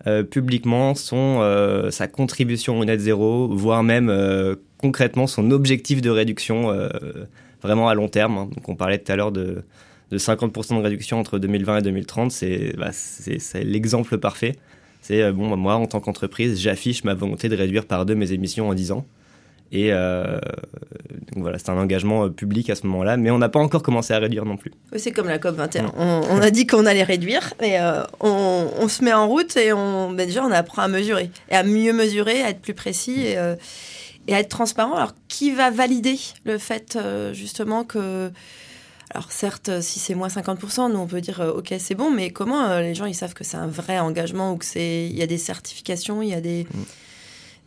euh, 0.09 0.23
publiquement 0.25 0.95
son 0.95 1.39
euh, 1.41 1.91
sa 1.91 2.07
contribution 2.09 2.79
au 2.79 2.85
Net 2.85 3.01
Zero, 3.01 3.49
voire 3.53 3.83
même 3.85 4.09
euh, 4.09 4.55
concrètement 4.79 5.27
son 5.27 5.51
objectif 5.51 6.01
de 6.01 6.11
réduction 6.11 6.71
euh, 6.71 6.89
vraiment 7.63 7.89
à 7.89 7.95
long 7.95 8.09
terme. 8.09 8.39
hein. 8.39 8.49
Donc 8.55 8.69
on 8.69 8.77
parlait 8.77 8.99
tout 8.99 9.11
à 9.13 9.17
l'heure 9.17 9.33
de 9.33 9.63
de 10.13 10.19
50% 10.19 10.77
de 10.79 10.83
réduction 10.83 11.19
entre 11.19 11.39
2020 11.41 11.79
et 11.79 11.83
2030, 11.83 12.31
c'est 12.31 12.77
bah, 12.77 12.91
c'est- 12.93 13.65
l'exemple 13.65 14.19
parfait. 14.19 14.55
C'est 15.03 15.21
euh, 15.21 15.33
bon, 15.33 15.51
bah, 15.51 15.57
moi 15.57 15.75
en 15.75 15.87
tant 15.87 15.99
qu'entreprise, 16.01 16.61
j'affiche 16.61 17.03
ma 17.03 17.15
volonté 17.15 17.49
de 17.49 17.57
réduire 17.57 17.87
par 17.87 18.07
deux 18.07 18.15
mes 18.15 18.31
émissions 18.33 18.69
en 18.69 18.75
10 18.75 18.93
ans. 18.93 19.05
Et 19.73 19.89
euh, 19.93 20.39
donc 21.35 21.43
voilà, 21.43 21.59
c'est 21.59 21.71
un 21.71 21.77
engagement 21.77 22.31
public 22.31 22.71
à 22.71 22.77
ce 22.77 22.87
moment-là, 22.87 23.17
mais 23.17 23.33
on 23.33 23.39
n'a 23.39 23.49
pas 23.49 23.59
encore 23.59 23.83
commencé 23.83 24.15
à 24.15 24.19
réduire 24.21 24.45
non 24.45 24.57
plus. 24.57 24.71
C'est 24.95 25.11
comme 25.11 25.27
la 25.27 25.39
COP 25.39 25.57
21. 25.57 25.83
Mm. 25.83 25.93
On, 25.97 26.21
on 26.31 26.41
a 26.41 26.51
dit 26.53 26.69
qu'on 26.69 26.87
allait 26.87 27.03
réduire, 27.03 27.53
et 27.61 27.81
euh, 27.81 28.05
on, 28.21 28.69
on 28.79 28.87
se 28.87 29.03
met 29.03 29.13
en 29.13 29.27
route 29.27 29.57
et 29.57 29.73
on, 29.73 30.13
ben 30.13 30.25
déjà 30.25 30.45
on 30.45 30.53
apprend 30.53 30.83
à 30.83 30.89
mesurer 30.89 31.31
et 31.51 31.55
à 31.57 31.65
mieux 31.65 31.93
mesurer, 31.93 32.43
à 32.43 32.51
être 32.51 32.61
plus 32.61 32.75
précis 32.75 33.27
et, 33.27 33.39
euh, 33.39 33.57
et 34.27 34.35
à 34.35 34.41
être 34.41 34.49
transparent. 34.49 34.95
Alors 34.95 35.13
qui 35.29 35.53
va 35.53 35.71
valider 35.71 36.19
le 36.45 36.59
fait 36.59 36.97
euh, 36.97 37.33
justement 37.33 37.85
que 37.85 38.31
alors 39.15 39.31
certes, 39.31 39.81
si 39.81 40.01
c'est 40.01 40.15
moins 40.15 40.29
50%, 40.29 40.93
nous 40.93 40.99
on 40.99 41.07
peut 41.07 41.21
dire 41.21 41.41
euh, 41.41 41.53
ok 41.53 41.75
c'est 41.79 41.95
bon, 41.95 42.11
mais 42.11 42.31
comment 42.31 42.65
euh, 42.65 42.81
les 42.81 42.95
gens 42.95 43.07
ils 43.07 43.15
savent 43.15 43.35
que 43.35 43.45
c'est 43.45 43.57
un 43.57 43.69
vrai 43.69 43.99
engagement 43.99 44.53
ou 44.53 44.57
que 44.57 44.65
c'est 44.65 45.07
il 45.07 45.17
y 45.17 45.23
a 45.23 45.27
des 45.27 45.39
certifications, 45.39 46.23
il 46.23 46.31
y 46.31 46.35
a 46.35 46.41
des, 46.41 46.67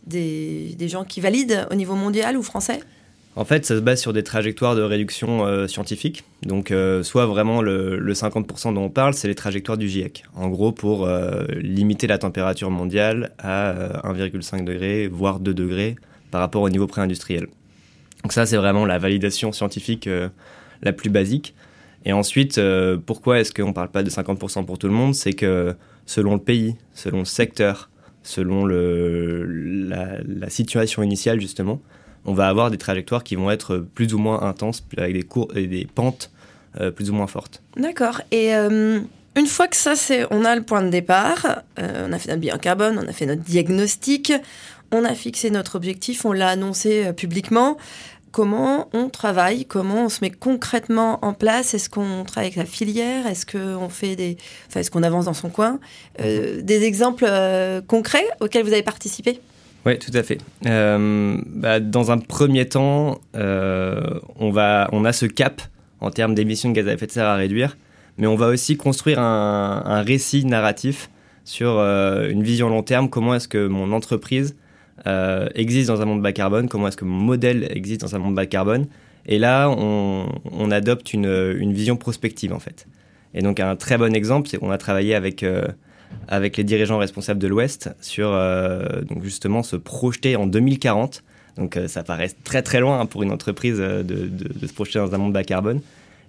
des 0.06 0.76
des 0.78 0.90
gens 0.90 1.06
qui 1.06 1.22
valident 1.22 1.68
au 1.72 1.76
niveau 1.76 1.96
mondial 1.96 2.38
ou 2.38 2.44
français? 2.44 2.82
En 3.36 3.46
fait, 3.46 3.66
ça 3.66 3.76
se 3.76 3.80
base 3.80 4.02
sur 4.02 4.12
des 4.12 4.24
trajectoires 4.24 4.76
de 4.76 4.82
réduction 4.82 5.68
scientifiques. 5.68 6.26
Donc, 6.42 6.74
soit 7.04 7.26
vraiment 7.26 7.62
le, 7.62 7.98
le 7.98 8.14
50% 8.14 8.74
dont 8.74 8.82
on 8.82 8.90
parle, 8.90 9.14
c'est 9.14 9.30
les 9.30 9.36
trajectoires 9.36 9.78
du 9.78 9.88
GIEC. 9.88 10.26
En 10.36 10.50
gros, 10.50 10.74
pour 10.74 11.08
limiter 11.62 12.08
la 12.08 12.18
température 12.18 12.70
mondiale 12.70 13.32
à 13.38 13.70
euh, 13.70 14.14
1,5 14.14 14.66
degré, 14.66 15.08
voire 15.08 15.40
2 15.40 15.54
degrés 15.54 15.96
par 16.32 16.42
rapport 16.42 16.62
au 16.62 16.70
niveau 16.70 16.88
pré-industriel. 16.88 17.48
Donc 18.24 18.34
ça, 18.34 18.46
c'est 18.46 18.58
vraiment 18.58 18.86
la 18.86 18.98
validation 18.98 19.52
scientifique 19.52 20.08
euh, 20.08 20.30
la 20.82 20.94
plus 20.94 21.10
basique. 21.10 21.56
Et 22.06 22.14
ensuite, 22.14 22.58
euh, 22.58 22.98
pourquoi 23.04 23.40
est-ce 23.40 23.54
qu'on 23.54 23.70
ne 23.70 23.74
parle 23.74 23.90
pas 23.90 24.04
de 24.04 24.10
50% 24.10 24.66
pour 24.66 24.78
tout 24.78 24.88
le 24.88 24.94
monde? 24.94 25.16
C'est 25.16 25.34
que 25.34 25.76
selon 26.06 26.34
le 26.34 26.40
pays, 26.40 26.76
selon 26.94 27.20
le 27.20 27.26
secteur, 27.26 27.90
selon 28.24 28.66
la, 28.66 30.50
situation 30.50 31.04
initiale, 31.04 31.40
justement, 31.40 31.82
on 32.26 32.34
va 32.34 32.48
avoir 32.48 32.72
des 32.72 32.78
trajectoires 32.78 33.24
qui 33.24 33.36
vont 33.36 33.50
être 33.50 33.78
plus 33.78 34.14
ou 34.14 34.18
moins 34.18 34.42
intenses, 34.42 34.86
avec 34.98 35.14
des, 35.14 35.24
cours, 35.24 35.50
et 35.56 35.68
des 35.68 35.88
pentes 35.94 36.32
euh, 36.80 36.92
plus 36.92 37.10
ou 37.10 37.14
moins 37.14 37.28
fortes. 37.28 37.62
D'accord. 37.78 38.22
Et 38.32 38.52
une 38.52 39.48
fois 39.48 39.68
que 39.68 39.76
ça, 39.76 39.96
c'est, 39.96 40.26
on 40.32 40.44
a 40.44 40.56
le 40.56 40.64
point 40.64 40.84
de 40.84 40.90
départ, 40.90 41.64
on 41.78 42.12
a 42.12 42.20
fait 42.20 42.30
notre 42.30 42.42
bilan 42.42 42.58
carbone, 42.58 43.00
on 43.02 43.08
a 43.08 43.14
fait 43.14 43.26
notre 43.26 43.44
diagnostic, 43.44 44.34
on 44.92 45.04
a 45.06 45.14
fixé 45.16 45.50
notre 45.50 45.76
objectif, 45.76 46.26
on 46.26 46.32
l'a 46.32 46.50
annoncé 46.50 47.06
euh, 47.06 47.14
publiquement. 47.14 47.78
Comment 48.32 48.90
on 48.94 49.10
travaille? 49.10 49.66
Comment 49.66 50.06
on 50.06 50.10
se 50.10 50.20
met 50.22 50.30
concrètement 50.30 51.18
en 51.26 51.34
place? 51.34 51.74
Est-ce 51.74 51.90
qu'on 51.90 52.24
travaille 52.26 52.48
avec 52.48 52.58
la 52.58 52.66
filière? 52.66 53.26
Est-ce 53.26 53.46
qu'on 53.46 53.90
fait 53.90 54.16
des, 54.16 54.38
enfin, 54.68 54.82
est-ce 54.82 54.92
qu'on 54.92 55.02
avance 55.02 55.26
dans 55.26 55.34
son 55.34 55.50
coin? 55.50 55.80
Euh, 56.22 56.62
Des 56.62 56.84
exemples 56.84 57.26
euh, 57.28 57.82
concrets 57.82 58.28
auxquels 58.40 58.64
vous 58.64 58.74
avez 58.74 58.84
participé? 58.84 59.40
Oui, 59.86 59.98
tout 59.98 60.12
à 60.14 60.22
fait. 60.22 60.38
Euh, 60.68 61.38
bah, 61.48 61.80
dans 61.80 62.12
un 62.12 62.20
premier 62.20 62.68
temps, 62.68 63.20
on, 63.34 64.52
va, 64.52 64.90
on 64.92 65.06
a 65.06 65.14
ce 65.14 65.26
cap 65.26 65.62
en 66.00 66.12
termes 66.12 66.36
d'émissions 66.36 66.70
de 66.70 66.76
gaz 66.76 66.88
à 66.88 66.94
effet 66.94 67.08
de 67.08 67.12
serre 67.12 67.26
à 67.26 67.36
réduire, 67.36 67.78
mais 68.20 68.28
on 68.28 68.36
va 68.36 68.48
aussi 68.50 68.78
construire 68.78 69.20
un, 69.20 69.82
un 69.86 70.02
récit 70.02 70.46
narratif 70.46 71.10
sur 71.46 71.80
euh, 71.80 72.30
une 72.30 72.44
vision 72.44 72.70
long 72.70 72.84
terme. 72.84 73.10
Comment 73.10 73.34
est-ce 73.34 73.48
que 73.48 73.68
mon 73.68 73.92
entreprise 73.92 74.56
existe 75.56 75.88
dans 75.88 76.02
un 76.02 76.06
monde 76.06 76.22
bas 76.22 76.34
carbone 76.34 76.68
Comment 76.70 76.88
est-ce 76.88 76.98
que 76.98 77.06
mon 77.06 77.20
modèle 77.20 77.68
existe 77.72 78.02
dans 78.02 78.16
un 78.16 78.20
monde 78.20 78.36
bas 78.36 78.46
carbone? 78.46 78.88
Et 79.26 79.38
là, 79.38 79.70
on, 79.70 80.72
adopte 80.72 81.14
une, 81.14 81.74
vision 81.74 81.98
prospective 81.98 82.54
en 82.54 82.60
fait. 82.60 82.88
Et 83.34 83.42
donc 83.42 83.60
un 83.60 83.76
très 83.76 83.98
bon 83.98 84.16
exemple, 84.16 84.48
c'est 84.50 84.58
qu'on 84.58 84.72
a 84.72 84.78
travaillé 84.78 85.14
avec 85.14 85.44
euh, 85.44 85.68
avec 86.28 86.58
les 86.58 86.64
dirigeants 86.64 86.98
responsables 86.98 87.40
de 87.40 87.48
l'Ouest 87.48 87.92
sur 88.02 88.32
euh, 88.32 89.02
donc 89.04 89.24
justement 89.24 89.62
se 89.62 89.76
projeter 89.76 90.36
en 90.36 90.48
2040. 90.48 91.24
Donc 91.58 91.78
euh, 91.78 91.88
ça 91.88 92.04
paraît 92.04 92.32
très 92.44 92.64
très 92.64 92.80
loin 92.80 93.00
hein, 93.00 93.06
pour 93.06 93.22
une 93.22 93.32
entreprise 93.32 93.78
de, 93.78 94.30
se 94.66 94.74
projeter 94.74 94.98
dans 94.98 95.14
un 95.14 95.18
monde 95.20 95.34
bas 95.34 95.44
carbone. 95.44 95.82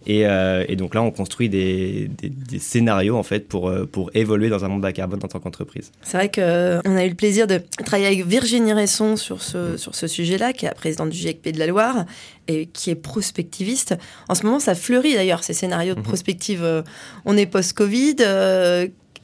Et, 0.06 0.26
euh, 0.26 0.64
et, 0.68 0.76
donc 0.76 0.94
là, 0.94 1.02
on 1.02 1.10
construit 1.10 1.48
des, 1.48 2.08
des, 2.08 2.30
des, 2.30 2.58
scénarios 2.58 3.16
en 3.16 3.22
fait 3.22 3.46
pour, 3.48 3.68
euh, 3.68 3.86
pour 3.86 4.10
évoluer 4.14 4.48
dans 4.48 4.64
un 4.64 4.68
monde 4.68 4.80
bas 4.80 4.92
carbone 4.92 5.20
en 5.22 5.28
tant 5.28 5.40
qu'entreprise. 5.40 5.92
C'est 6.02 6.16
vrai 6.16 6.30
qu'on 6.30 6.96
a 6.96 7.04
eu 7.04 7.08
le 7.08 7.14
plaisir 7.14 7.46
de 7.46 7.60
travailler 7.84 8.06
avec 8.06 8.26
Virginie 8.26 8.72
Resson 8.72 9.16
sur 9.16 9.42
ce, 9.42 9.76
sur 9.76 9.94
ce 9.94 10.06
sujet-là, 10.06 10.52
qui 10.52 10.64
est 10.64 10.68
la 10.68 10.74
présidente 10.74 11.10
du 11.10 11.18
GIECP 11.18 11.52
de 11.52 11.58
la 11.58 11.66
Loire 11.66 12.06
et 12.48 12.66
qui 12.66 12.90
est 12.90 12.94
prospectiviste. 12.94 13.96
En 14.28 14.34
ce 14.34 14.44
moment, 14.46 14.58
ça 14.58 14.74
fleurit 14.74 15.14
d'ailleurs, 15.14 15.44
ces 15.44 15.52
scénarios 15.52 15.94
de 15.94 16.00
prospective. 16.00 16.84
On 17.24 17.36
est 17.36 17.46
post-Covid. 17.46 18.16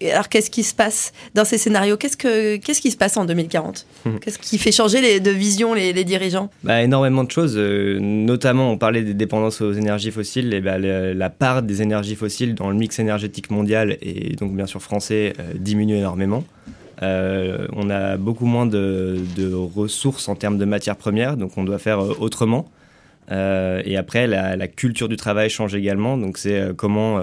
Alors, 0.03 0.29
qu'est-ce 0.29 0.51
qui 0.51 0.63
se 0.63 0.75
passe 0.75 1.13
dans 1.35 1.47
ces 1.47 1.57
scénarios 1.57 1.97
Qu'est-ce 1.97 2.19
que 2.19 2.57
qu'est-ce 2.57 2.83
qui 2.83 2.91
se 2.91 2.99
passe 2.99 3.17
en 3.17 3.25
2040 3.25 3.87
mmh. 4.05 4.11
Qu'est-ce 4.19 4.39
qui 4.39 4.59
fait 4.59 4.73
changer 4.73 5.01
les, 5.01 5.21
de 5.21 5.31
vision 5.31 5.73
les, 5.73 5.95
les 5.95 6.05
dirigeants? 6.05 6.51
Bah, 6.65 6.83
Énormément 6.83 7.25
de 7.25 7.31
choses. 7.31 7.55
Euh, 7.57 7.99
notamment, 7.99 8.71
on 8.71 8.77
parlait 8.77 9.03
des 9.03 9.15
dépendances 9.15 9.63
aux 9.63 9.73
énergies 9.73 10.11
fossiles. 10.11 10.53
Et 10.53 10.61
bah, 10.61 10.79
la, 10.79 11.15
la, 11.15 11.31
part 11.31 11.63
des 11.63 11.81
énergies 11.81 12.15
fossiles 12.15 12.55
dans 12.55 12.69
le 12.69 12.77
mix 12.77 12.99
énergétique 12.99 13.51
mondial 13.51 13.97
et 14.03 14.37
donc 14.37 14.55
bien 14.55 14.67
sûr 14.67 14.83
français 14.83 15.33
euh, 15.41 15.55
diminue 15.55 15.97
énormément. 15.97 16.45
Euh, 17.03 17.67
on 17.73 17.89
a 17.89 18.19
beaucoup 18.19 18.47
moins 18.47 18.67
de, 18.67 19.19
de, 19.37 19.53
ressources 19.53 20.29
en 20.29 20.35
termes 20.35 20.59
de 20.59 20.65
matières 20.65 20.97
premières, 20.97 21.37
donc 21.37 21.57
on 21.57 21.65
doit 21.65 21.79
faire 21.79 22.21
autrement. 22.21 22.71
et 23.31 23.97
après, 23.97 24.27
la, 24.27 24.57
la, 24.57 24.69
culture 24.69 25.09
du 25.09 25.17
travail 25.17 25.51
change 25.51 25.75
également. 25.75 26.17
Donc 26.17 26.39
c'est 26.39 26.75
comment 26.77 27.21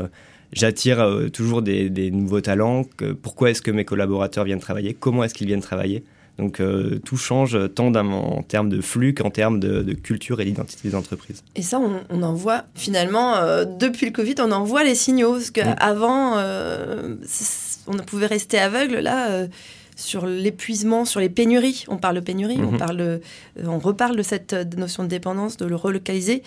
j'attire 0.53 0.99
euh, 0.99 1.29
toujours 1.29 1.61
des, 1.61 1.89
des, 1.89 2.11
nouveaux 2.11 2.41
talents. 2.41 2.83
Que, 2.97 3.13
pourquoi 3.13 3.51
est-ce 3.51 3.61
que 3.61 3.71
mes 3.71 3.85
collaborateurs 3.85 4.45
viennent 4.45 4.59
travailler? 4.59 4.93
Comment 4.93 5.23
est-ce 5.23 5.33
qu'ils 5.33 5.47
viennent 5.47 5.61
travailler? 5.61 6.03
Donc 6.39 6.59
euh, 6.59 6.99
tout 7.05 7.17
change 7.17 7.57
tant 7.75 7.93
en 7.93 8.41
termes 8.41 8.69
de 8.69 8.81
flux 8.81 9.13
qu'en 9.13 9.29
termes 9.29 9.59
de, 9.59 9.83
de, 9.83 9.93
culture 9.93 10.41
et 10.41 10.45
d'identité 10.45 10.89
des 10.89 10.95
entreprises. 10.95 11.43
Et 11.55 11.61
ça, 11.61 11.79
on, 11.79 12.01
on 12.09 12.23
en 12.23 12.33
voit 12.33 12.63
finalement, 12.73 13.35
euh, 13.35 13.65
depuis 13.65 14.07
le 14.07 14.11
Covid, 14.11 14.35
on 14.39 14.51
en 14.51 14.63
voit 14.63 14.83
les 14.83 14.95
signaux. 14.95 15.33
Parce 15.33 15.51
qu'avant, 15.51 16.37
euh, 16.37 17.15
on 17.87 17.97
pouvait 17.97 18.25
rester 18.25 18.57
aveugle. 18.57 18.99
Là, 18.99 19.47
sur 19.95 20.25
l'épuisement, 20.25 21.05
sur 21.05 21.19
les 21.19 21.29
pénuries, 21.29 21.85
on 21.87 21.97
parle 21.97 22.15
de 22.15 22.21
pénurie, 22.21 22.57
-hmm. 22.57 22.73
on, 22.73 22.77
parle 22.77 22.97
de, 22.97 23.21
on 23.63 23.77
reparle 23.77 24.15
de 24.15 24.23
cette 24.23 24.53
notion 24.75 25.03
de 25.03 25.09
dépendance, 25.09 25.55
de 25.57 25.67
le 25.67 25.75
relocaliser 25.75 26.41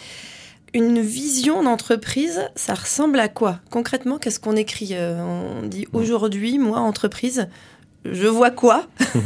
une 0.74 1.00
vision 1.00 1.62
d'entreprise, 1.62 2.40
ça 2.54 2.74
ressemble 2.74 3.18
à 3.18 3.28
quoi? 3.28 3.60
Concrètement, 3.70 4.18
qu'est-ce 4.18 4.40
qu'on 4.40 4.56
écrit 4.56 4.94
On 4.98 5.66
dit 5.66 5.86
aujourd'hui, 5.92 6.58
moi, 6.58 6.78
entreprise, 6.78 7.48
je 8.04 8.26
vois 8.26 8.50
quoi? 8.50 8.86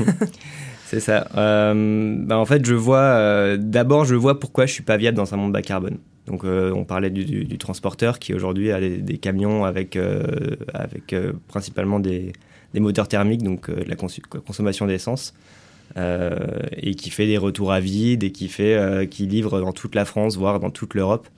C'est 0.91 0.99
ça. 0.99 1.29
Euh, 1.37 2.17
bah 2.19 2.37
en 2.37 2.45
fait, 2.45 2.67
je 2.67 2.75
vois. 2.75 2.99
Euh, 2.99 3.57
D'abord, 3.57 4.05
je 4.05 4.17
vois 4.17 4.41
pourquoi 4.41 4.67
je 4.67 4.73
suis 4.73 4.83
pas 4.83 4.97
viable 4.97 5.17
dans 5.17 5.33
un 5.33 5.37
monde 5.37 5.53
bas 5.53 5.63
carbone. 5.63 5.99
Donc, 6.27 6.43
euh, 6.43 6.73
on 6.75 6.85
parlait 6.85 7.11
du, 7.11 7.25
du, 7.25 7.45
du, 7.45 7.59
transporteur 7.59 8.19
qui 8.19 8.35
aujourd'hui 8.35 8.73
a 8.73 8.81
des, 8.81 8.97
des, 8.99 9.19
camions 9.19 9.65
avec, 9.65 9.95
euh, 9.95 10.57
avec 10.75 11.15
principalement 11.47 12.01
des, 12.01 12.33
des, 12.75 12.81
moteurs 12.81 13.07
thermiques, 13.07 13.45
donc 13.45 13.71
de 13.71 13.89
la 13.89 13.95
cons 13.95 14.09
consommation 14.45 14.89
d'essence. 14.89 15.33
Euh, 15.97 16.37
et 16.77 16.95
qui 16.95 17.11
fait 17.11 17.27
des 17.27 17.37
retours 17.37 17.73
à 17.73 17.81
vide 17.81 18.23
et 18.23 18.31
qui, 18.31 18.47
fait, 18.47 18.75
euh, 18.75 19.07
qui 19.07 19.27
livre 19.27 19.61
dans 19.61 19.73
toute 19.73 19.97
la 19.97 20.05
France, 20.05 20.37
voire 20.37 20.61
dans 20.61 20.71
toute 20.71 20.95
l'Europe. 20.95 21.29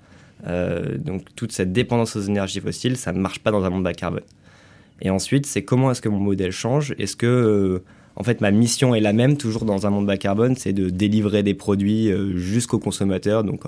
Euh, 0.47 0.99
donc 0.99 1.25
toute 1.37 1.53
cette 1.53 1.73
dépendance 1.73 2.17
aux 2.17 2.21
énergies 2.21 2.61
fossiles, 2.61 2.97
ça 2.99 3.13
ne 3.13 3.19
marche 3.19 3.39
pas 3.39 3.51
dans 3.51 3.65
un 3.65 3.71
monde 3.71 3.85
bas 3.85 3.95
carbone. 3.95 4.25
Et 5.01 5.09
ensuite, 5.09 5.47
c'est 5.47 5.63
comment 5.63 5.91
est-ce 5.91 6.03
que 6.03 6.11
mon 6.11 6.19
modèle 6.19 6.53
change? 6.53 6.95
Est-ce 6.99 7.17
que, 7.17 7.83
en 8.17 8.23
fait, 8.23 8.41
ma 8.43 8.51
mission 8.51 8.95
est 8.95 9.01
la 9.01 9.15
même 9.15 9.39
toujours 9.39 9.65
dans 9.65 9.87
un 9.87 9.91
monde 9.91 10.07
bas 10.07 10.19
carbone, 10.19 10.55
c'est 10.55 10.75
de 10.75 10.91
délivrer 10.91 11.43
des 11.43 11.55
produits 11.55 12.11
jusqu'au 12.35 12.79
consommateur, 12.79 13.43
donc 13.43 13.63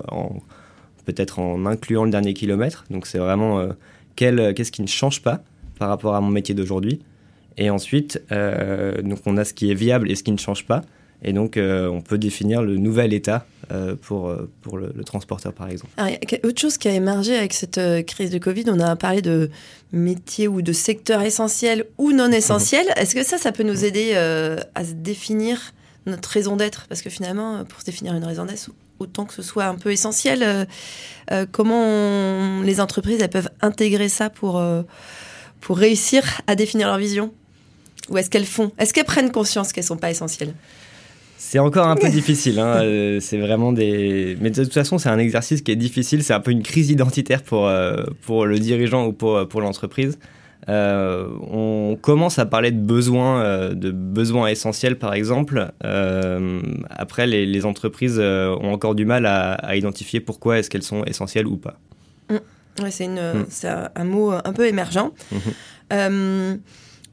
peut-être 1.05 1.39
en 1.39 1.65
incluant 1.65 2.05
le 2.05 2.11
dernier 2.11 2.33
kilomètre. 2.33 2.85
Donc 2.89 3.05
c'est 3.05 3.17
vraiment 3.17 3.67
qu'est-ce 4.15 4.71
qui 4.71 4.81
ne 4.81 4.87
change 4.87 5.21
pas 5.21 5.43
par 5.77 5.89
rapport 5.89 6.15
à 6.15 6.21
mon 6.21 6.29
métier 6.29 6.55
d'aujourd'hui? 6.55 7.01
Et 7.57 7.69
ensuite, 7.69 8.21
euh, 8.31 9.01
donc 9.01 9.19
on 9.25 9.37
a 9.37 9.45
ce 9.45 9.53
qui 9.53 9.71
est 9.71 9.75
viable 9.75 10.11
et 10.11 10.15
ce 10.15 10.23
qui 10.23 10.31
ne 10.31 10.37
change 10.37 10.65
pas. 10.65 10.81
Et 11.23 11.33
donc, 11.33 11.57
euh, 11.57 11.87
on 11.87 12.01
peut 12.01 12.17
définir 12.17 12.61
le 12.61 12.77
nouvel 12.77 13.13
état 13.13 13.47
euh, 13.71 13.95
pour, 13.95 14.35
pour 14.61 14.77
le, 14.77 14.91
le, 14.93 15.03
transporteur, 15.03 15.53
par 15.53 15.69
exemple. 15.69 15.91
Alors, 15.97 16.09
il 16.09 16.31
y 16.31 16.35
a 16.35 16.45
autre 16.45 16.59
chose 16.59 16.77
qui 16.77 16.87
a 16.87 16.91
émergé 16.91 17.35
avec 17.35 17.53
cette 17.53 17.79
crise 18.05 18.29
de 18.29 18.37
Covid, 18.37 18.65
on 18.67 18.79
a 18.79 18.95
parlé 18.95 19.21
de 19.21 19.49
métiers 19.91 20.47
ou 20.47 20.61
de 20.61 20.73
secteurs 20.73 21.21
essentiels 21.21 21.85
ou 21.97 22.11
non 22.11 22.31
essentiels. 22.31 22.85
Est-ce 22.97 23.15
que 23.15 23.23
ça, 23.23 23.37
ça 23.37 23.51
peut 23.51 23.63
nous 23.63 23.85
aider 23.85 24.13
à 24.13 24.85
se 24.85 24.91
définir 24.91 25.73
notre 26.05 26.29
raison 26.29 26.57
d'être? 26.57 26.85
Parce 26.89 27.01
que 27.01 27.09
finalement, 27.09 27.63
pour 27.63 27.79
se 27.79 27.85
définir 27.85 28.13
une 28.13 28.25
raison 28.25 28.45
d'être, 28.45 28.69
autant 28.99 29.25
que 29.25 29.33
ce 29.33 29.41
soit 29.41 29.65
un 29.65 29.75
peu 29.75 29.91
essentiel, 29.91 30.67
comment 31.51 31.81
on, 31.81 32.61
les 32.61 32.81
entreprises 32.81 33.19
elles 33.21 33.29
peuvent 33.29 33.51
intégrer 33.61 34.09
ça 34.09 34.29
pour, 34.29 34.61
pour 35.61 35.77
réussir 35.77 36.23
à 36.45 36.55
définir 36.55 36.87
leur 36.87 36.97
vision? 36.97 37.33
Ou 38.09 38.17
est-ce 38.17 38.29
qu'elles 38.29 38.45
font? 38.45 38.71
Est-ce 38.77 38.93
qu'elles 38.93 39.05
prennent 39.05 39.31
conscience 39.31 39.73
qu'elles 39.73 39.83
ne 39.83 39.87
sont 39.87 39.97
pas 39.97 40.11
essentielles? 40.11 40.53
C'est 41.37 41.59
encore 41.59 41.87
un 41.87 41.95
peu 41.95 42.09
difficile. 42.21 42.59
Hein. 42.59 42.81
Euh, 42.81 43.19
c'est 43.19 43.37
vraiment 43.37 43.71
des. 43.71 44.37
Mais 44.41 44.49
de 44.49 44.63
toute 44.63 44.73
façon, 44.73 44.97
c'est 44.97 45.09
un 45.09 45.19
exercice 45.19 45.61
qui 45.61 45.71
est 45.71 45.75
difficile. 45.75 46.23
C'est 46.23 46.33
un 46.33 46.39
peu 46.39 46.51
une 46.51 46.63
crise 46.63 46.89
identitaire 46.89 47.43
pour, 47.43 47.67
euh, 47.67 48.03
pour 48.21 48.45
le 48.45 48.57
dirigeant 48.57 49.05
ou 49.05 49.13
pour, 49.13 49.47
pour 49.47 49.61
l'entreprise. 49.61 50.17
Euh, 50.67 51.27
on 51.51 51.95
commence 52.01 52.39
à 52.39 52.47
parler 52.47 52.71
de 52.71 52.79
besoins, 52.79 53.69
de 53.75 53.91
besoins 53.91 54.47
essentiels, 54.47 54.97
par 54.97 55.13
exemple. 55.13 55.71
Après, 56.89 57.27
les, 57.27 57.45
les, 57.45 57.65
entreprises 57.65 58.19
ont 58.19 58.71
encore 58.71 58.95
du 58.95 59.05
mal 59.05 59.27
à, 59.27 59.53
à 59.53 59.75
identifier 59.75 60.21
pourquoi 60.21 60.57
est-ce 60.57 60.71
qu'elles 60.71 60.81
sont 60.81 61.03
essentielles 61.03 61.45
ou 61.45 61.57
pas. 61.57 61.79
Mmh. 62.31 62.81
Ouais, 62.81 62.89
c'est 62.89 63.07
mmh. 63.07 63.45
un, 63.65 63.89
un, 63.95 64.03
mot 64.03 64.31
un 64.31 64.53
peu 64.53 64.65
émergent. 64.65 65.11
Mmh. 65.31 66.55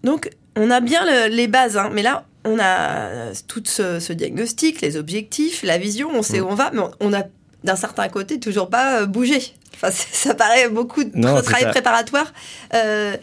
Donc, 0.03 0.31
on 0.57 0.71
a 0.71 0.81
bien 0.81 1.05
le, 1.05 1.35
les 1.35 1.49
bases, 1.49 1.77
hein, 1.77 1.91
mais 1.93 2.03
là, 2.03 2.27
on 2.45 2.59
a 2.59 3.33
tout 3.47 3.63
ce, 3.65 4.01
ce, 4.01 4.13
diagnostic, 4.13 4.81
les 4.81 4.97
objectifs, 4.97 5.63
la 5.63 5.79
vision, 5.79 6.11
on 6.13 6.23
sait 6.23 6.41
où 6.41 6.49
on 6.49 6.55
va, 6.55 6.71
mais 6.73 6.81
on, 6.81 6.91
on 7.01 7.13
a 7.13 7.23
d'un 7.65 7.77
certain 7.77 8.09
côté 8.09 8.41
toujours 8.41 8.69
pas 8.69 9.07
bougé. 9.07 9.41
Enfin, 9.75 9.91
ça 10.13 10.35
paraît 10.35 10.69
beaucoup 10.69 11.05
de 11.05 11.17
non, 11.17 11.41
travail 11.43 11.71
préparatoire. 11.71 12.33
Euh, 12.75 13.17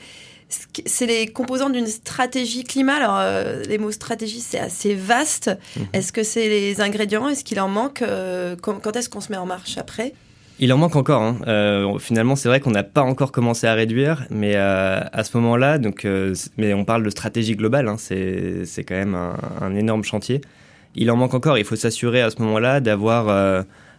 c'est 0.86 1.06
les 1.06 1.28
composants 1.28 1.70
d'une 1.70 1.86
stratégie 1.86 2.64
climat. 2.64 2.96
Alors, 2.96 3.18
euh, 3.20 3.64
les 3.66 3.78
mots 3.78 3.92
stratégie, 3.92 4.42
c'est 4.42 4.60
assez 4.60 4.96
vaste. 4.96 5.52
Mmh. 5.76 5.82
Est-ce 5.94 6.12
que 6.12 6.24
c'est 6.24 6.50
les 6.50 6.82
ingrédients? 6.82 7.30
Est-ce 7.30 7.44
qu'il 7.44 7.60
en 7.60 7.68
manque? 7.68 8.02
Euh, 8.02 8.56
Quand, 8.60 8.82
quand 8.82 8.96
est-ce 8.96 9.10
qu'on 9.10 9.22
se 9.22 9.32
met 9.32 9.38
en 9.38 9.46
marche 9.46 9.78
après? 9.78 10.14
Il 10.60 10.74
en 10.74 10.78
manque 10.78 10.96
encore. 10.96 11.22
Hein. 11.22 11.38
Euh, 11.48 11.98
finalement, 12.00 12.36
c'est 12.36 12.50
vrai 12.50 12.60
qu'on 12.60 12.72
n'a 12.72 12.84
pas 12.84 13.02
encore 13.02 13.32
commencé 13.32 13.66
à 13.66 13.74
réduire, 13.74 14.26
mais 14.30 14.54
euh, 14.56 15.00
à 15.12 15.24
ce 15.24 15.36
moment-là, 15.38 15.78
donc, 15.78 16.06
euh, 16.06 16.36
mais 16.58 16.74
on 16.74 16.86
parle 16.86 17.04
de 17.04 17.10
stratégie 17.10 17.56
globale. 17.56 17.88
Hein, 17.88 17.96
c'est 17.98 18.84
quand 18.84 18.96
même 18.96 19.16
un, 19.16 19.76
énorme 19.76 20.04
chantier. 20.04 20.42
Il 20.96 21.10
en 21.12 21.16
manque 21.16 21.34
encore. 21.34 21.58
Il 21.58 21.66
faut 21.66 21.76
s'assurer 21.76 22.22
à 22.22 22.30
ce 22.30 22.42
moment-là 22.42 22.82
d'avoir 22.82 23.30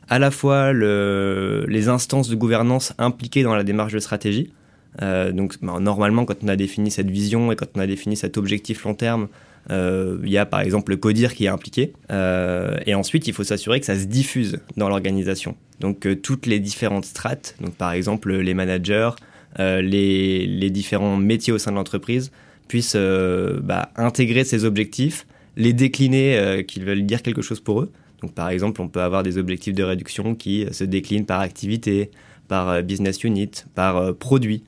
à 0.08 0.18
la 0.18 0.30
fois 0.30 0.72
le, 0.72 1.64
les 1.68 1.88
instances 1.88 2.28
de 2.28 2.36
gouvernance 2.36 2.94
impliquées 2.98 3.42
dans 3.42 3.54
la 3.54 3.64
démarche 3.64 3.92
de 3.92 4.00
stratégie. 4.00 4.52
Donc, 5.00 5.54
bah, 5.62 5.78
normalement, 5.80 6.24
quand 6.24 6.42
on 6.42 6.48
a 6.48 6.56
défini 6.56 6.90
cette 6.90 7.10
vision 7.10 7.52
et 7.52 7.56
quand 7.56 7.68
on 7.74 7.80
a 7.80 7.86
défini 7.86 8.16
cet 8.16 8.36
objectif 8.36 8.84
long 8.84 8.94
terme, 8.94 9.28
euh, 9.70 10.18
il 10.24 10.30
y 10.30 10.38
a 10.38 10.46
par 10.46 10.60
exemple 10.60 10.92
le 10.92 10.96
CODIR 10.96 11.34
qui 11.34 11.44
est 11.44 11.48
impliqué. 11.48 11.92
Euh, 12.10 12.78
et 12.86 12.94
ensuite, 12.94 13.26
il 13.26 13.34
faut 13.34 13.44
s'assurer 13.44 13.80
que 13.80 13.86
ça 13.86 13.98
se 13.98 14.04
diffuse 14.04 14.58
dans 14.76 14.88
l'organisation. 14.88 15.56
Donc 15.80 16.06
euh, 16.06 16.16
toutes 16.16 16.46
les 16.46 16.60
différentes 16.60 17.04
strates, 17.04 17.54
donc 17.60 17.74
par 17.74 17.92
exemple 17.92 18.32
les 18.32 18.54
managers, 18.54 19.10
euh, 19.58 19.80
les, 19.80 20.46
les, 20.46 20.70
différents 20.70 21.16
métiers 21.16 21.52
au 21.52 21.58
sein 21.58 21.70
de 21.72 21.76
l'entreprise, 21.76 22.30
puissent 22.68 22.96
bah, 22.96 23.90
intégrer 23.96 24.44
ces 24.44 24.64
objectifs, 24.64 25.26
les 25.56 25.72
décliner, 25.72 26.64
qu'ils 26.68 26.84
veulent 26.84 27.04
dire 27.04 27.20
quelque 27.20 27.42
chose 27.42 27.58
pour 27.58 27.80
eux. 27.80 27.90
Donc 28.22 28.32
par 28.32 28.48
exemple, 28.48 28.80
on 28.80 28.86
peut 28.86 29.02
avoir 29.02 29.24
des 29.24 29.38
objectifs 29.38 29.74
de 29.74 29.82
réduction 29.82 30.36
qui 30.36 30.66
se 30.70 30.84
déclinent 30.84 31.26
par 31.26 31.40
activité, 31.40 32.12
par 32.46 32.80
business 32.84 33.24
unit, 33.24 33.50
par 33.74 34.14
produit. 34.14 34.62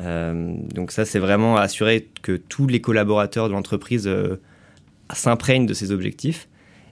Euh, 0.00 0.54
donc 0.74 0.92
ça, 0.92 1.04
c'est 1.04 1.18
vraiment 1.18 1.56
assurer 1.56 2.08
que 2.22 2.32
tous 2.36 2.66
les 2.66 2.80
collaborateurs 2.80 3.48
de 3.48 3.52
l'entreprise 3.52 4.06
euh, 4.06 4.36
s'imprègnent 5.12 5.66
de 5.66 5.74
ces 5.74 5.90
objectifs. 5.90 6.48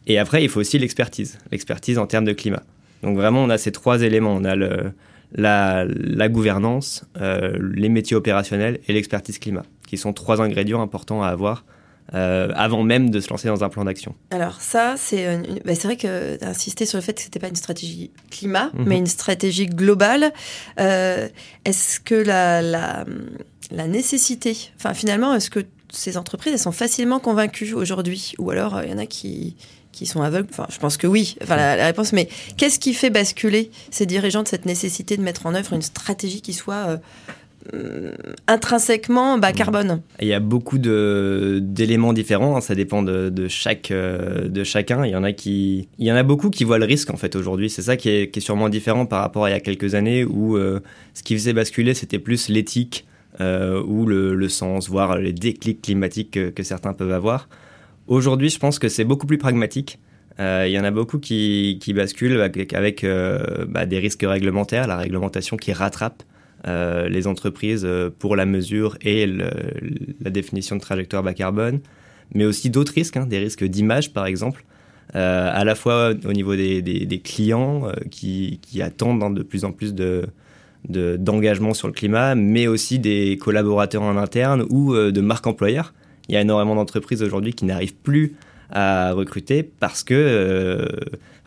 Et 0.07 0.19
après, 0.19 0.43
il 0.43 0.49
faut 0.49 0.61
aussi 0.61 0.79
l'expertise, 0.79 1.39
l'expertise 1.51 1.99
en 1.99 2.07
termes 2.07 2.25
de 2.25 2.33
climat. 2.33 2.63
Donc 3.03 3.17
vraiment, 3.17 3.43
on 3.43 3.51
a 3.51 3.59
ces 3.59 3.73
trois 3.73 4.03
éléments. 4.03 4.35
On 4.35 4.45
a 4.45 4.57
le, 4.57 4.93
la, 5.33 5.85
la, 5.85 6.29
gouvernance, 6.29 7.05
euh, 7.21 7.57
les 7.61 7.89
métiers 7.89 8.17
opérationnels 8.17 8.81
et 8.87 8.93
l'expertise 8.93 9.39
climat, 9.39 9.65
qui 9.87 9.97
sont 9.97 10.13
trois 10.13 10.41
ingrédients 10.41 10.83
importants 10.83 11.23
à 11.23 11.29
avoir 11.29 11.65
euh, 12.15 12.53
avant 12.55 12.83
même 12.83 13.11
de 13.11 13.21
se 13.21 13.29
lancer 13.31 13.49
dans 13.49 13.65
un 13.65 13.69
plan 13.69 13.85
d'action 13.85 14.15
Alors 14.31 14.61
ça, 14.61 14.95
c'est 14.97 15.27
euh, 15.27 15.43
bah, 15.65 15.73
vrai 15.75 15.97
que 15.97 16.43
insister 16.45 16.87
sur 16.87 16.99
le 16.99 17.03
fait 17.03 17.15
que 17.15 17.23
c'était 17.23 17.41
pas 17.41 17.49
une 17.49 17.57
stratégie 17.57 18.11
climat, 18.31 18.71
mmh. 18.75 18.85
mais 18.87 18.99
une 18.99 19.07
stratégie 19.07 19.67
globale. 19.67 20.33
Euh, 20.79 21.29
est-ce 21.65 21.99
que 22.01 22.15
la, 22.15 22.63
la, 22.63 23.05
la 23.71 23.87
nécessité, 23.89 24.57
enfin 24.77 24.95
finalement, 24.95 25.35
est-ce 25.35 25.51
que 25.51 25.61
ces 25.93 26.17
entreprises 26.17 26.53
elles 26.53 26.59
sont 26.59 26.73
facilement 26.73 27.19
convaincues 27.19 27.75
aujourd'hui, 27.75 28.35
ou 28.39 28.51
alors 28.51 28.83
il 28.85 28.91
y 28.91 28.95
en 28.95 28.99
a 28.99 29.07
qui 29.07 29.57
qui 29.97 30.07
sont 30.07 30.21
aveugles? 30.21 30.49
Enfin, 30.51 30.67
je 30.71 30.79
pense 30.79 30.97
que 30.99 31.07
oui. 31.07 31.37
Enfin, 31.43 31.57
la, 31.57 31.75
la 31.75 31.87
réponse. 31.87 32.13
Mais 32.13 32.29
qu'est-ce 32.57 32.79
qui 32.79 32.93
fait 32.93 33.11
basculer 33.11 33.71
ces 33.91 34.05
dirigeants 34.05 34.43
de 34.43 34.49
cette 34.49 34.67
nécessité 34.67 35.17
de 35.17 35.23
mettre 35.23 35.47
en 35.47 35.55
œuvre 35.55 35.73
une 35.73 35.83
stratégie 35.83 36.43
qui 36.43 36.53
soit 36.53 36.75
euh, 36.75 36.97
euh, 36.97 37.33
intrinsèquement 38.46 39.38
bas 39.38 39.52
carbone 39.52 40.02
Il 40.20 40.28
y 40.28 40.32
a 40.32 40.40
beaucoup 40.40 40.78
de- 40.78 41.58
d'éléments 41.62 42.12
différents, 42.12 42.56
hein, 42.56 42.61
ça 42.61 42.75
dépend 42.75 43.02
de, 43.02 43.28
de 43.28 43.49
chaque, 43.49 43.90
euh, 43.90 44.49
de 44.49 44.64
chacun. 44.64 45.04
Il 45.04 45.11
y, 45.12 45.16
en 45.16 45.25
a 45.25 45.32
qui, 45.32 45.88
il 45.99 46.06
y 46.06 46.12
en 46.12 46.16
a 46.16 46.23
beaucoup 46.23 46.50
qui 46.50 46.64
voient 46.64 46.78
le 46.78 46.85
risque 46.85 47.11
en 47.11 47.16
fait 47.16 47.37
aujourd'hui. 47.37 47.70
C'est 47.70 47.82
ça 47.82 47.96
qui 47.96 48.08
est, 48.08 48.30
qui 48.30 48.38
est 48.38 48.42
sûrement 48.42 48.68
différent 48.68 49.06
par 49.06 49.20
rapport 49.20 49.44
à 49.44 49.50
il 49.50 49.52
y 49.52 49.56
a 49.56 49.61
quelques 49.61 49.94
années 49.94 50.25
où 50.25 50.56
euh, 50.56 50.80
ce 51.14 51.23
qui 51.23 51.35
faisait 51.35 51.52
basculer 51.52 51.94
c'était 51.94 52.18
plus 52.18 52.49
l'éthique 52.49 53.06
euh, 53.40 53.82
ou 53.82 54.06
le, 54.06 54.35
le 54.35 54.49
sens, 54.49 54.88
voire 54.88 55.18
les 55.18 55.32
déclics 55.32 55.82
climatiques 55.82 56.30
que, 56.32 56.50
que 56.50 56.62
certains 56.62 56.92
peuvent 56.94 57.12
avoir. 57.12 57.49
Aujourd'hui, 58.06 58.49
je 58.50 58.58
pense 58.58 58.78
que 58.78 58.88
c'est 58.88 59.04
beaucoup 59.04 59.26
plus 59.26 59.38
pragmatique. 59.38 59.99
Euh, 60.38 60.64
Il 60.68 60.73
y 60.73 60.78
en 60.78 60.85
a 60.85 60.90
beaucoup 60.90 61.18
qui, 61.18 61.78
qui 61.80 61.92
basculent 61.92 62.40
avec, 62.40 62.73
avec 62.73 63.04
euh, 63.04 63.64
bah, 63.68 63.85
des 63.87 63.99
risques 63.99 64.25
réglementaires, 64.25 64.87
la 64.87 64.96
réglementation 64.96 65.56
qui 65.56 65.73
rattrape 65.73 66.23
euh, 66.67 67.09
les 67.09 67.27
entreprises 67.27 67.85
euh, 67.85 68.11
pour 68.19 68.35
la 68.35 68.47
mesure 68.47 68.97
et 69.03 69.27
la 69.27 70.31
définition 70.31 70.75
de 70.75 70.81
trajectoire 70.81 71.23
bas 71.23 71.35
carbone, 71.35 71.81
mais 72.35 72.45
aussi 72.45 72.71
d'autres 72.71 72.93
risques, 72.95 73.17
hein, 73.17 73.27
des 73.27 73.39
risques 73.39 73.63
d'image 73.63 74.13
par 74.13 74.27
exemple, 74.27 74.65
euh, 75.15 75.51
à 75.53 75.65
la 75.65 75.75
fois 75.75 76.13
au 76.25 76.33
niveau 76.33 76.57
des, 76.57 77.21
clients 77.23 77.93
qui, 78.11 78.59
attendent 78.81 79.23
hein, 79.23 79.31
de 79.31 79.43
plus 79.43 79.65
en 79.65 79.73
plus 79.73 79.95
de 79.95 80.27
de- 80.89 81.17
d'engagement 81.19 81.75
sur 81.75 81.89
le 81.89 81.93
climat, 81.93 82.35
mais 82.37 82.69
aussi 82.69 82.99
des 82.99 83.39
collaborateurs 83.39 84.03
en 84.03 84.17
interne 84.17 84.65
ou 84.71 84.95
de 84.95 85.21
marques 85.21 85.47
employeurs. 85.47 85.93
Il 86.29 86.35
y 86.35 86.39
a 86.39 86.41
énormément 86.41 86.77
d'entreprises 86.77 87.23
aujourd'hui 87.23 87.55
qui 87.55 87.65
n'arrivent 87.65 87.97
plus 87.97 88.37
à 88.71 89.13
recruter 89.13 89.65
parce 89.65 90.05
que, 90.05 90.89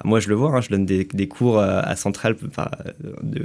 moi 0.03 0.19
je 0.19 0.29
le 0.29 0.35
vois, 0.35 0.51
hein, 0.51 0.61
je 0.61 0.69
donne 0.69 0.85
des, 0.85 1.27
cours 1.27 1.59
à, 1.59 1.95
Centrale 1.95 2.35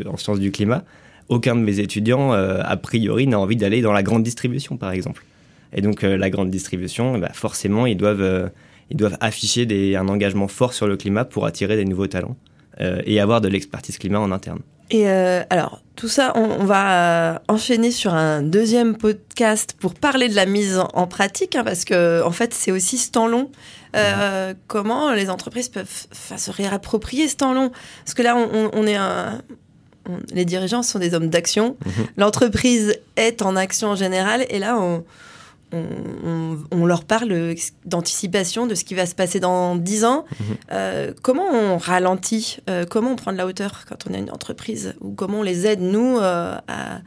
en 0.06 0.16
sciences 0.16 0.40
du 0.40 0.50
climat. 0.50 0.84
Aucun 1.28 1.56
de 1.56 1.60
mes 1.60 1.80
étudiants, 1.80 2.32
euh, 2.34 2.60
a 2.62 2.76
priori, 2.76 3.26
n'a 3.26 3.38
envie 3.40 3.56
d'aller 3.56 3.80
dans 3.82 3.92
la 3.92 4.02
grande 4.02 4.22
distribution, 4.22 4.76
par 4.76 4.92
exemple. 4.92 5.24
Et 5.72 5.80
donc 5.80 6.04
euh, 6.04 6.16
la 6.16 6.30
grande 6.30 6.50
distribution, 6.50 7.18
bah, 7.18 7.30
forcément, 7.32 7.86
ils 7.86 7.96
doivent, 7.96 8.20
euh, 8.22 8.48
ils 8.90 8.96
doivent 8.96 9.16
afficher 9.20 9.66
des- 9.66 9.96
un 9.96 10.08
engagement 10.08 10.48
fort 10.48 10.72
sur 10.74 10.86
le 10.86 10.96
climat 10.96 11.24
pour 11.24 11.46
attirer 11.46 11.76
des 11.76 11.84
nouveaux 11.84 12.06
talents 12.06 12.36
et 13.06 13.20
avoir 13.20 13.40
de 13.40 13.46
l'expertise 13.46 13.98
climat 13.98 14.18
en 14.18 14.32
interne. 14.32 14.58
Et 14.90 15.08
euh, 15.08 15.42
alors, 15.48 15.80
tout 15.94 16.08
ça, 16.08 16.32
on, 16.34 16.40
on 16.60 16.64
va 16.64 17.40
enchaîner 17.46 17.92
sur 17.92 18.12
un 18.12 18.42
deuxième 18.42 18.96
podcast 18.96 19.76
pour 19.78 19.94
parler 19.94 20.28
de 20.28 20.34
la 20.34 20.44
mise 20.44 20.76
en, 20.78 20.88
en 20.92 21.06
pratique, 21.06 21.54
hein, 21.54 21.62
parce 21.64 21.84
que 21.84 22.20
en 22.24 22.32
fait, 22.32 22.52
c'est 22.52 22.72
aussi 22.72 22.98
ce 22.98 23.12
temps 23.12 23.28
long. 23.28 23.48
Euh, 23.96 24.54
Comment 24.66 25.12
les 25.12 25.30
entreprises 25.30 25.68
peuvent 25.68 26.06
se 26.36 26.50
réapproprier 26.50 27.28
ce 27.28 27.36
temps 27.36 27.54
long 27.54 27.70
Parce 28.04 28.14
que 28.14 28.22
là, 28.22 28.36
on, 28.36 28.48
on- 28.52 28.70
on 28.72 28.86
est 28.88 28.96
un. 28.96 29.40
On- 30.08 30.18
les 30.34 30.44
dirigeants 30.44 30.82
sont 30.82 30.98
des 30.98 31.14
hommes 31.14 31.28
d'action. 31.28 31.76
L'entreprise 32.16 32.94
est 33.16 33.42
en 33.42 33.56
action 33.56 33.88
en 33.88 33.94
général. 33.96 34.44
Et 34.50 34.58
là, 34.58 34.78
on, 34.78 35.04
on, 35.72 35.82
on- 36.24 36.58
on 36.70 36.86
leur 36.86 37.04
parle 37.04 37.54
d'anticipation 37.84 38.66
de 38.66 38.74
ce 38.74 38.84
qui 38.84 38.94
va 38.94 39.06
se 39.06 39.14
passer 39.14 39.40
dans 39.40 39.76
10 39.76 40.04
ans. 40.04 40.24
Euh, 40.72 41.12
comment 41.22 41.46
on 41.52 41.78
ralentit 41.78 42.58
euh, 42.70 42.84
Comment 42.88 43.10
on 43.12 43.16
prend 43.16 43.32
de 43.32 43.38
la 43.38 43.46
hauteur 43.46 43.84
quand 43.88 43.96
on 44.10 44.14
a 44.14 44.18
une 44.18 44.30
entreprise 44.30 44.94
Ou 45.00 45.10
comment 45.12 45.40
on 45.40 45.42
les 45.42 45.66
aide, 45.66 45.80
nous, 45.80 46.18
euh, 46.18 46.54
à, 46.68 46.98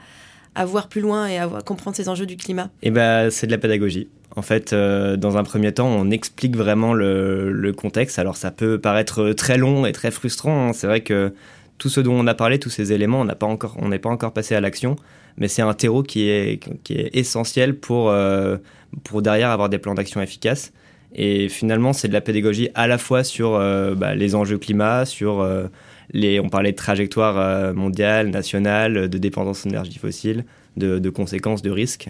à 0.56 0.66
voir 0.66 0.88
plus 0.88 1.02
loin 1.02 1.28
et 1.28 1.38
à 1.38 1.48
comprendre 1.66 1.96
ces 1.96 2.10
enjeux 2.10 2.26
du 2.26 2.38
climat? 2.38 2.70
Et 2.84 2.92
ben, 2.92 3.30
c'est 3.30 3.48
de 3.48 3.52
la 3.52 3.58
pédagogie. 3.58 4.10
En 4.36 4.42
fait, 4.44 4.72
euh, 4.74 5.18
dans 5.18 5.38
un 5.38 5.44
premier 5.44 5.72
temps, 5.74 5.88
on 5.88 6.12
explique 6.12 6.56
vraiment 6.56 6.94
le, 6.94 7.52
le 7.52 7.74
contexte. 7.74 8.20
Alors, 8.20 8.38
ça 8.38 8.52
peut 8.52 8.80
paraître 8.80 9.32
très 9.32 9.58
long 9.58 9.86
et 9.88 9.92
très 9.94 10.12
frustrant. 10.12 10.68
hein. 10.70 10.74
C'est 10.74 10.86
vrai 10.86 11.02
que 11.02 11.34
tout 11.78 11.90
ce 11.90 12.00
dont 12.00 12.14
on 12.14 12.28
a 12.28 12.34
parlé, 12.34 12.60
tous 12.60 12.70
ces 12.70 12.94
éléments, 12.94 13.22
on 13.22 13.26
n'a 13.26 13.36
pas 13.36 13.46
encore, 13.46 13.76
on 13.80 13.90
n'est 13.90 14.00
pas 14.00 14.10
encore 14.10 14.34
passé 14.34 14.56
à 14.56 14.62
l'action. 14.62 14.96
Mais 15.38 15.48
c'est 15.48 15.62
un 15.62 15.74
terreau 15.74 16.02
qui 16.02 16.30
est, 16.30 16.60
qui 16.84 16.94
est 16.94 17.16
essentiel 17.16 17.78
pour, 17.78 18.10
euh, 18.10 18.58
pour 19.04 19.22
derrière 19.22 19.52
avoir 19.52 19.70
des 19.70 19.78
plans 19.78 19.94
d'action 19.94 20.22
efficaces. 20.22 20.74
Et 21.14 21.48
finalement, 21.48 21.94
c'est 21.94 22.08
de 22.08 22.14
la 22.14 22.22
pédagogie 22.22 22.70
à 22.74 22.88
la 22.88 22.98
fois 22.98 23.24
sur 23.24 23.54
euh, 23.56 23.94
bah, 23.94 24.16
les 24.16 24.34
enjeux 24.34 24.58
climat, 24.58 25.06
sur 25.06 25.42
euh, 25.42 25.68
les, 26.12 26.40
on 26.40 26.50
parlait 26.50 26.72
de 26.72 26.78
trajectoire 26.78 27.74
mondiale, 27.76 28.30
nationale, 28.30 29.10
de 29.10 29.18
dépendance 29.18 29.66
aux 29.66 29.70
énergies 29.70 30.00
fossiles, 30.00 30.46
de, 30.76 30.98
de 30.98 31.10
conséquences, 31.10 31.62
de 31.62 31.70
risques 31.70 32.10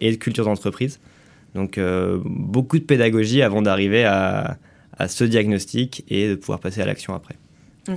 et 0.00 0.10
de 0.12 0.16
culture 0.16 0.44
d'entreprise. 0.44 1.00
Donc 1.54 1.80
beaucoup 2.24 2.78
de 2.78 2.84
pédagogie 2.84 3.42
avant 3.42 3.60
d'arriver 3.60 4.04
à, 4.04 4.56
à 4.98 5.08
ce 5.08 5.24
diagnostic 5.24 6.04
et 6.08 6.28
de 6.28 6.34
pouvoir 6.36 6.60
passer 6.60 6.80
à 6.80 6.86
l'action 6.86 7.14
après. 7.14 7.34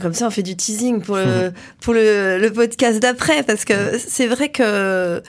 Comme 0.01 0.13
ça, 0.13 0.27
on 0.27 0.31
fait 0.31 0.43
du 0.43 0.55
teasing 0.57 1.01
pour 1.01 1.15
le, 1.17 1.51
pour 1.81 1.93
le, 1.93 2.37
le 2.39 2.51
podcast 2.51 2.99
d'après, 2.99 3.43
parce 3.43 3.63
que 3.65 3.97
c'est 3.97 4.27
vrai 4.27 4.49
que 4.49 5.21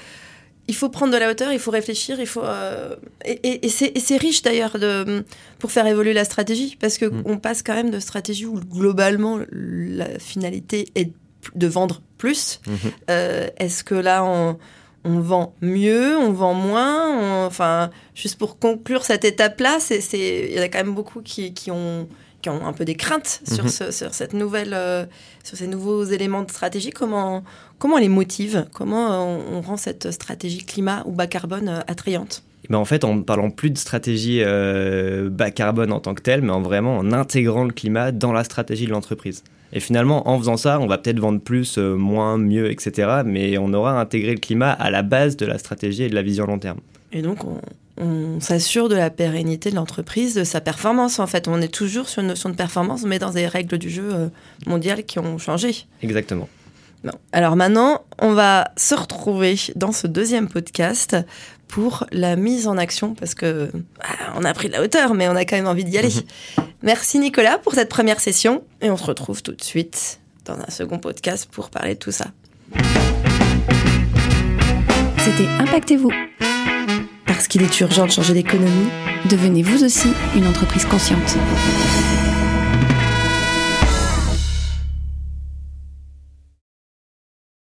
il 0.70 0.74
faut 0.74 0.90
prendre 0.90 1.12
de 1.14 1.16
la 1.18 1.30
hauteur, 1.30 1.50
il 1.52 1.58
faut 1.58 1.70
réfléchir, 1.70 2.20
il 2.20 2.26
faut 2.26 2.42
euh, 2.44 2.94
et, 3.24 3.32
et- 3.42 3.66
et 3.66 4.00
c'est 4.00 4.16
riche 4.18 4.42
d'ailleurs 4.42 4.78
de 4.78 5.24
pour 5.58 5.72
faire 5.72 5.86
évoluer 5.86 6.12
la 6.12 6.24
stratégie, 6.24 6.76
parce 6.80 6.98
que 6.98 7.06
Mm. 7.06 7.22
on 7.24 7.38
passe 7.38 7.62
quand 7.62 7.74
même 7.74 7.90
de 7.90 8.00
stratégie 8.00 8.44
où 8.46 8.60
globalement 8.60 9.38
la 9.50 10.18
finalité 10.18 10.88
est 10.94 11.10
de 11.54 11.66
vendre 11.66 12.02
plus. 12.18 12.60
Mhm. 12.66 12.76
Euh, 13.10 13.46
Est-ce 13.58 13.82
que 13.84 13.94
là 13.94 14.24
on 14.24 14.58
on 15.04 15.20
vend 15.20 15.54
mieux, 15.62 16.16
on 16.18 16.32
vend 16.32 16.52
moins, 16.52 17.16
on- 17.16 17.46
enfin 17.46 17.90
juste 18.14 18.36
pour 18.36 18.58
conclure 18.58 19.04
cette 19.04 19.24
étape-là, 19.24 19.78
il 20.12 20.54
y 20.54 20.58
en 20.58 20.62
a 20.62 20.68
quand 20.68 20.78
même 20.84 20.94
beaucoup 20.94 21.22
qui, 21.22 21.54
qui 21.54 21.70
ont 21.70 22.08
qui 22.56 22.62
ont 22.62 22.66
un 22.66 22.72
peu 22.72 22.84
des 22.84 22.94
craintes 22.94 23.40
sur, 23.46 23.64
Mhm. 23.64 23.70
ce- 23.70 23.90
sur 23.90 24.14
cette 24.14 24.32
nouvelle, 24.32 24.72
euh, 24.74 25.04
sur 25.44 25.56
ces 25.56 25.66
nouveaux 25.66 26.04
éléments 26.04 26.42
de 26.42 26.50
stratégie. 26.50 26.90
Comment, 26.90 27.42
comment 27.78 27.94
on 27.96 27.98
les 27.98 28.08
motive? 28.08 28.66
Comment 28.72 29.12
euh, 29.12 29.38
on, 29.52 29.56
on 29.56 29.60
rend 29.60 29.76
cette 29.76 30.10
stratégie 30.10 30.64
climat 30.64 31.02
ou 31.06 31.12
bas 31.12 31.26
carbone 31.26 31.68
euh, 31.68 31.80
attrayante? 31.86 32.42
Ben 32.70 32.76
en 32.78 32.84
fait, 32.84 33.04
en 33.04 33.14
ne 33.14 33.22
parlant 33.22 33.50
plus 33.50 33.70
de 33.70 33.78
stratégie 33.78 34.40
euh, 34.42 35.30
bas 35.30 35.50
carbone 35.50 35.92
en 35.92 36.00
tant 36.00 36.14
que 36.14 36.22
telle, 36.22 36.42
mais 36.42 36.50
en 36.50 36.60
vraiment 36.60 36.98
en 36.98 37.12
intégrant 37.12 37.64
le 37.64 37.72
climat 37.72 38.12
dans 38.12 38.32
la 38.32 38.44
stratégie 38.44 38.86
de 38.86 38.90
l'entreprise. 38.90 39.42
Et 39.72 39.80
finalement, 39.80 40.28
en 40.28 40.38
faisant 40.38 40.56
ça, 40.56 40.80
on 40.80 40.86
va 40.86 40.96
peut-être 40.98 41.20
vendre 41.20 41.40
plus, 41.40 41.76
euh, 41.78 41.94
moins, 41.94 42.36
mieux, 42.38 42.70
etc. 42.70 43.20
Mais 43.24 43.58
on 43.58 43.72
aura 43.74 44.00
intégré 44.00 44.32
le 44.32 44.40
climat 44.40 44.70
à 44.72 44.90
la 44.90 45.02
base 45.02 45.36
de 45.36 45.44
la 45.46 45.58
stratégie 45.58 46.04
et 46.04 46.08
de 46.08 46.14
la 46.14 46.22
vision 46.22 46.46
long 46.46 46.58
terme. 46.58 46.78
Et 47.12 47.20
donc, 47.22 47.44
on, 47.44 47.60
on 48.00 48.40
s'assure 48.40 48.88
de 48.88 48.94
la 48.94 49.10
pérennité 49.10 49.70
de 49.70 49.76
l'entreprise, 49.76 50.34
de 50.34 50.44
sa 50.44 50.60
performance. 50.60 51.18
En 51.18 51.26
fait, 51.26 51.48
on 51.48 51.60
est 51.60 51.72
toujours 51.72 52.08
sur 52.08 52.22
une 52.22 52.28
notion 52.28 52.48
de 52.48 52.54
performance, 52.54 53.02
mais 53.04 53.18
dans 53.18 53.30
des 53.30 53.46
règles 53.46 53.78
du 53.78 53.90
jeu 53.90 54.08
euh, 54.12 54.28
mondiales 54.66 55.04
qui 55.04 55.18
ont 55.18 55.38
changé. 55.38 55.86
Exactement. 56.02 56.48
Alors 57.32 57.56
maintenant, 57.56 58.04
on 58.20 58.32
va 58.32 58.72
se 58.76 58.94
retrouver 58.94 59.56
dans 59.76 59.92
ce 59.92 60.06
deuxième 60.06 60.48
podcast 60.48 61.16
pour 61.68 62.06
la 62.10 62.34
mise 62.36 62.66
en 62.66 62.76
action, 62.76 63.14
parce 63.14 63.34
que 63.34 63.70
ah, 64.00 64.32
on 64.36 64.44
a 64.44 64.52
pris 64.54 64.68
de 64.68 64.72
la 64.72 64.82
hauteur, 64.82 65.14
mais 65.14 65.28
on 65.28 65.36
a 65.36 65.44
quand 65.44 65.56
même 65.56 65.68
envie 65.68 65.84
d'y 65.84 65.98
aller. 65.98 66.12
Merci 66.82 67.18
Nicolas 67.18 67.58
pour 67.58 67.74
cette 67.74 67.88
première 67.88 68.20
session, 68.20 68.64
et 68.80 68.90
on 68.90 68.96
se 68.96 69.04
retrouve 69.04 69.42
tout 69.42 69.52
de 69.52 69.62
suite 69.62 70.20
dans 70.44 70.54
un 70.54 70.70
second 70.70 70.98
podcast 70.98 71.48
pour 71.50 71.70
parler 71.70 71.94
de 71.94 71.98
tout 71.98 72.12
ça. 72.12 72.26
C'était 75.18 75.46
Impactez-vous. 75.60 76.10
Parce 77.28 77.46
qu'il 77.46 77.62
est 77.62 77.80
urgent 77.80 78.06
de 78.06 78.10
changer 78.10 78.32
d'économie. 78.34 78.88
Devenez 79.30 79.62
vous 79.62 79.84
aussi 79.84 80.08
une 80.34 80.46
entreprise 80.46 80.86
consciente. 80.86 81.36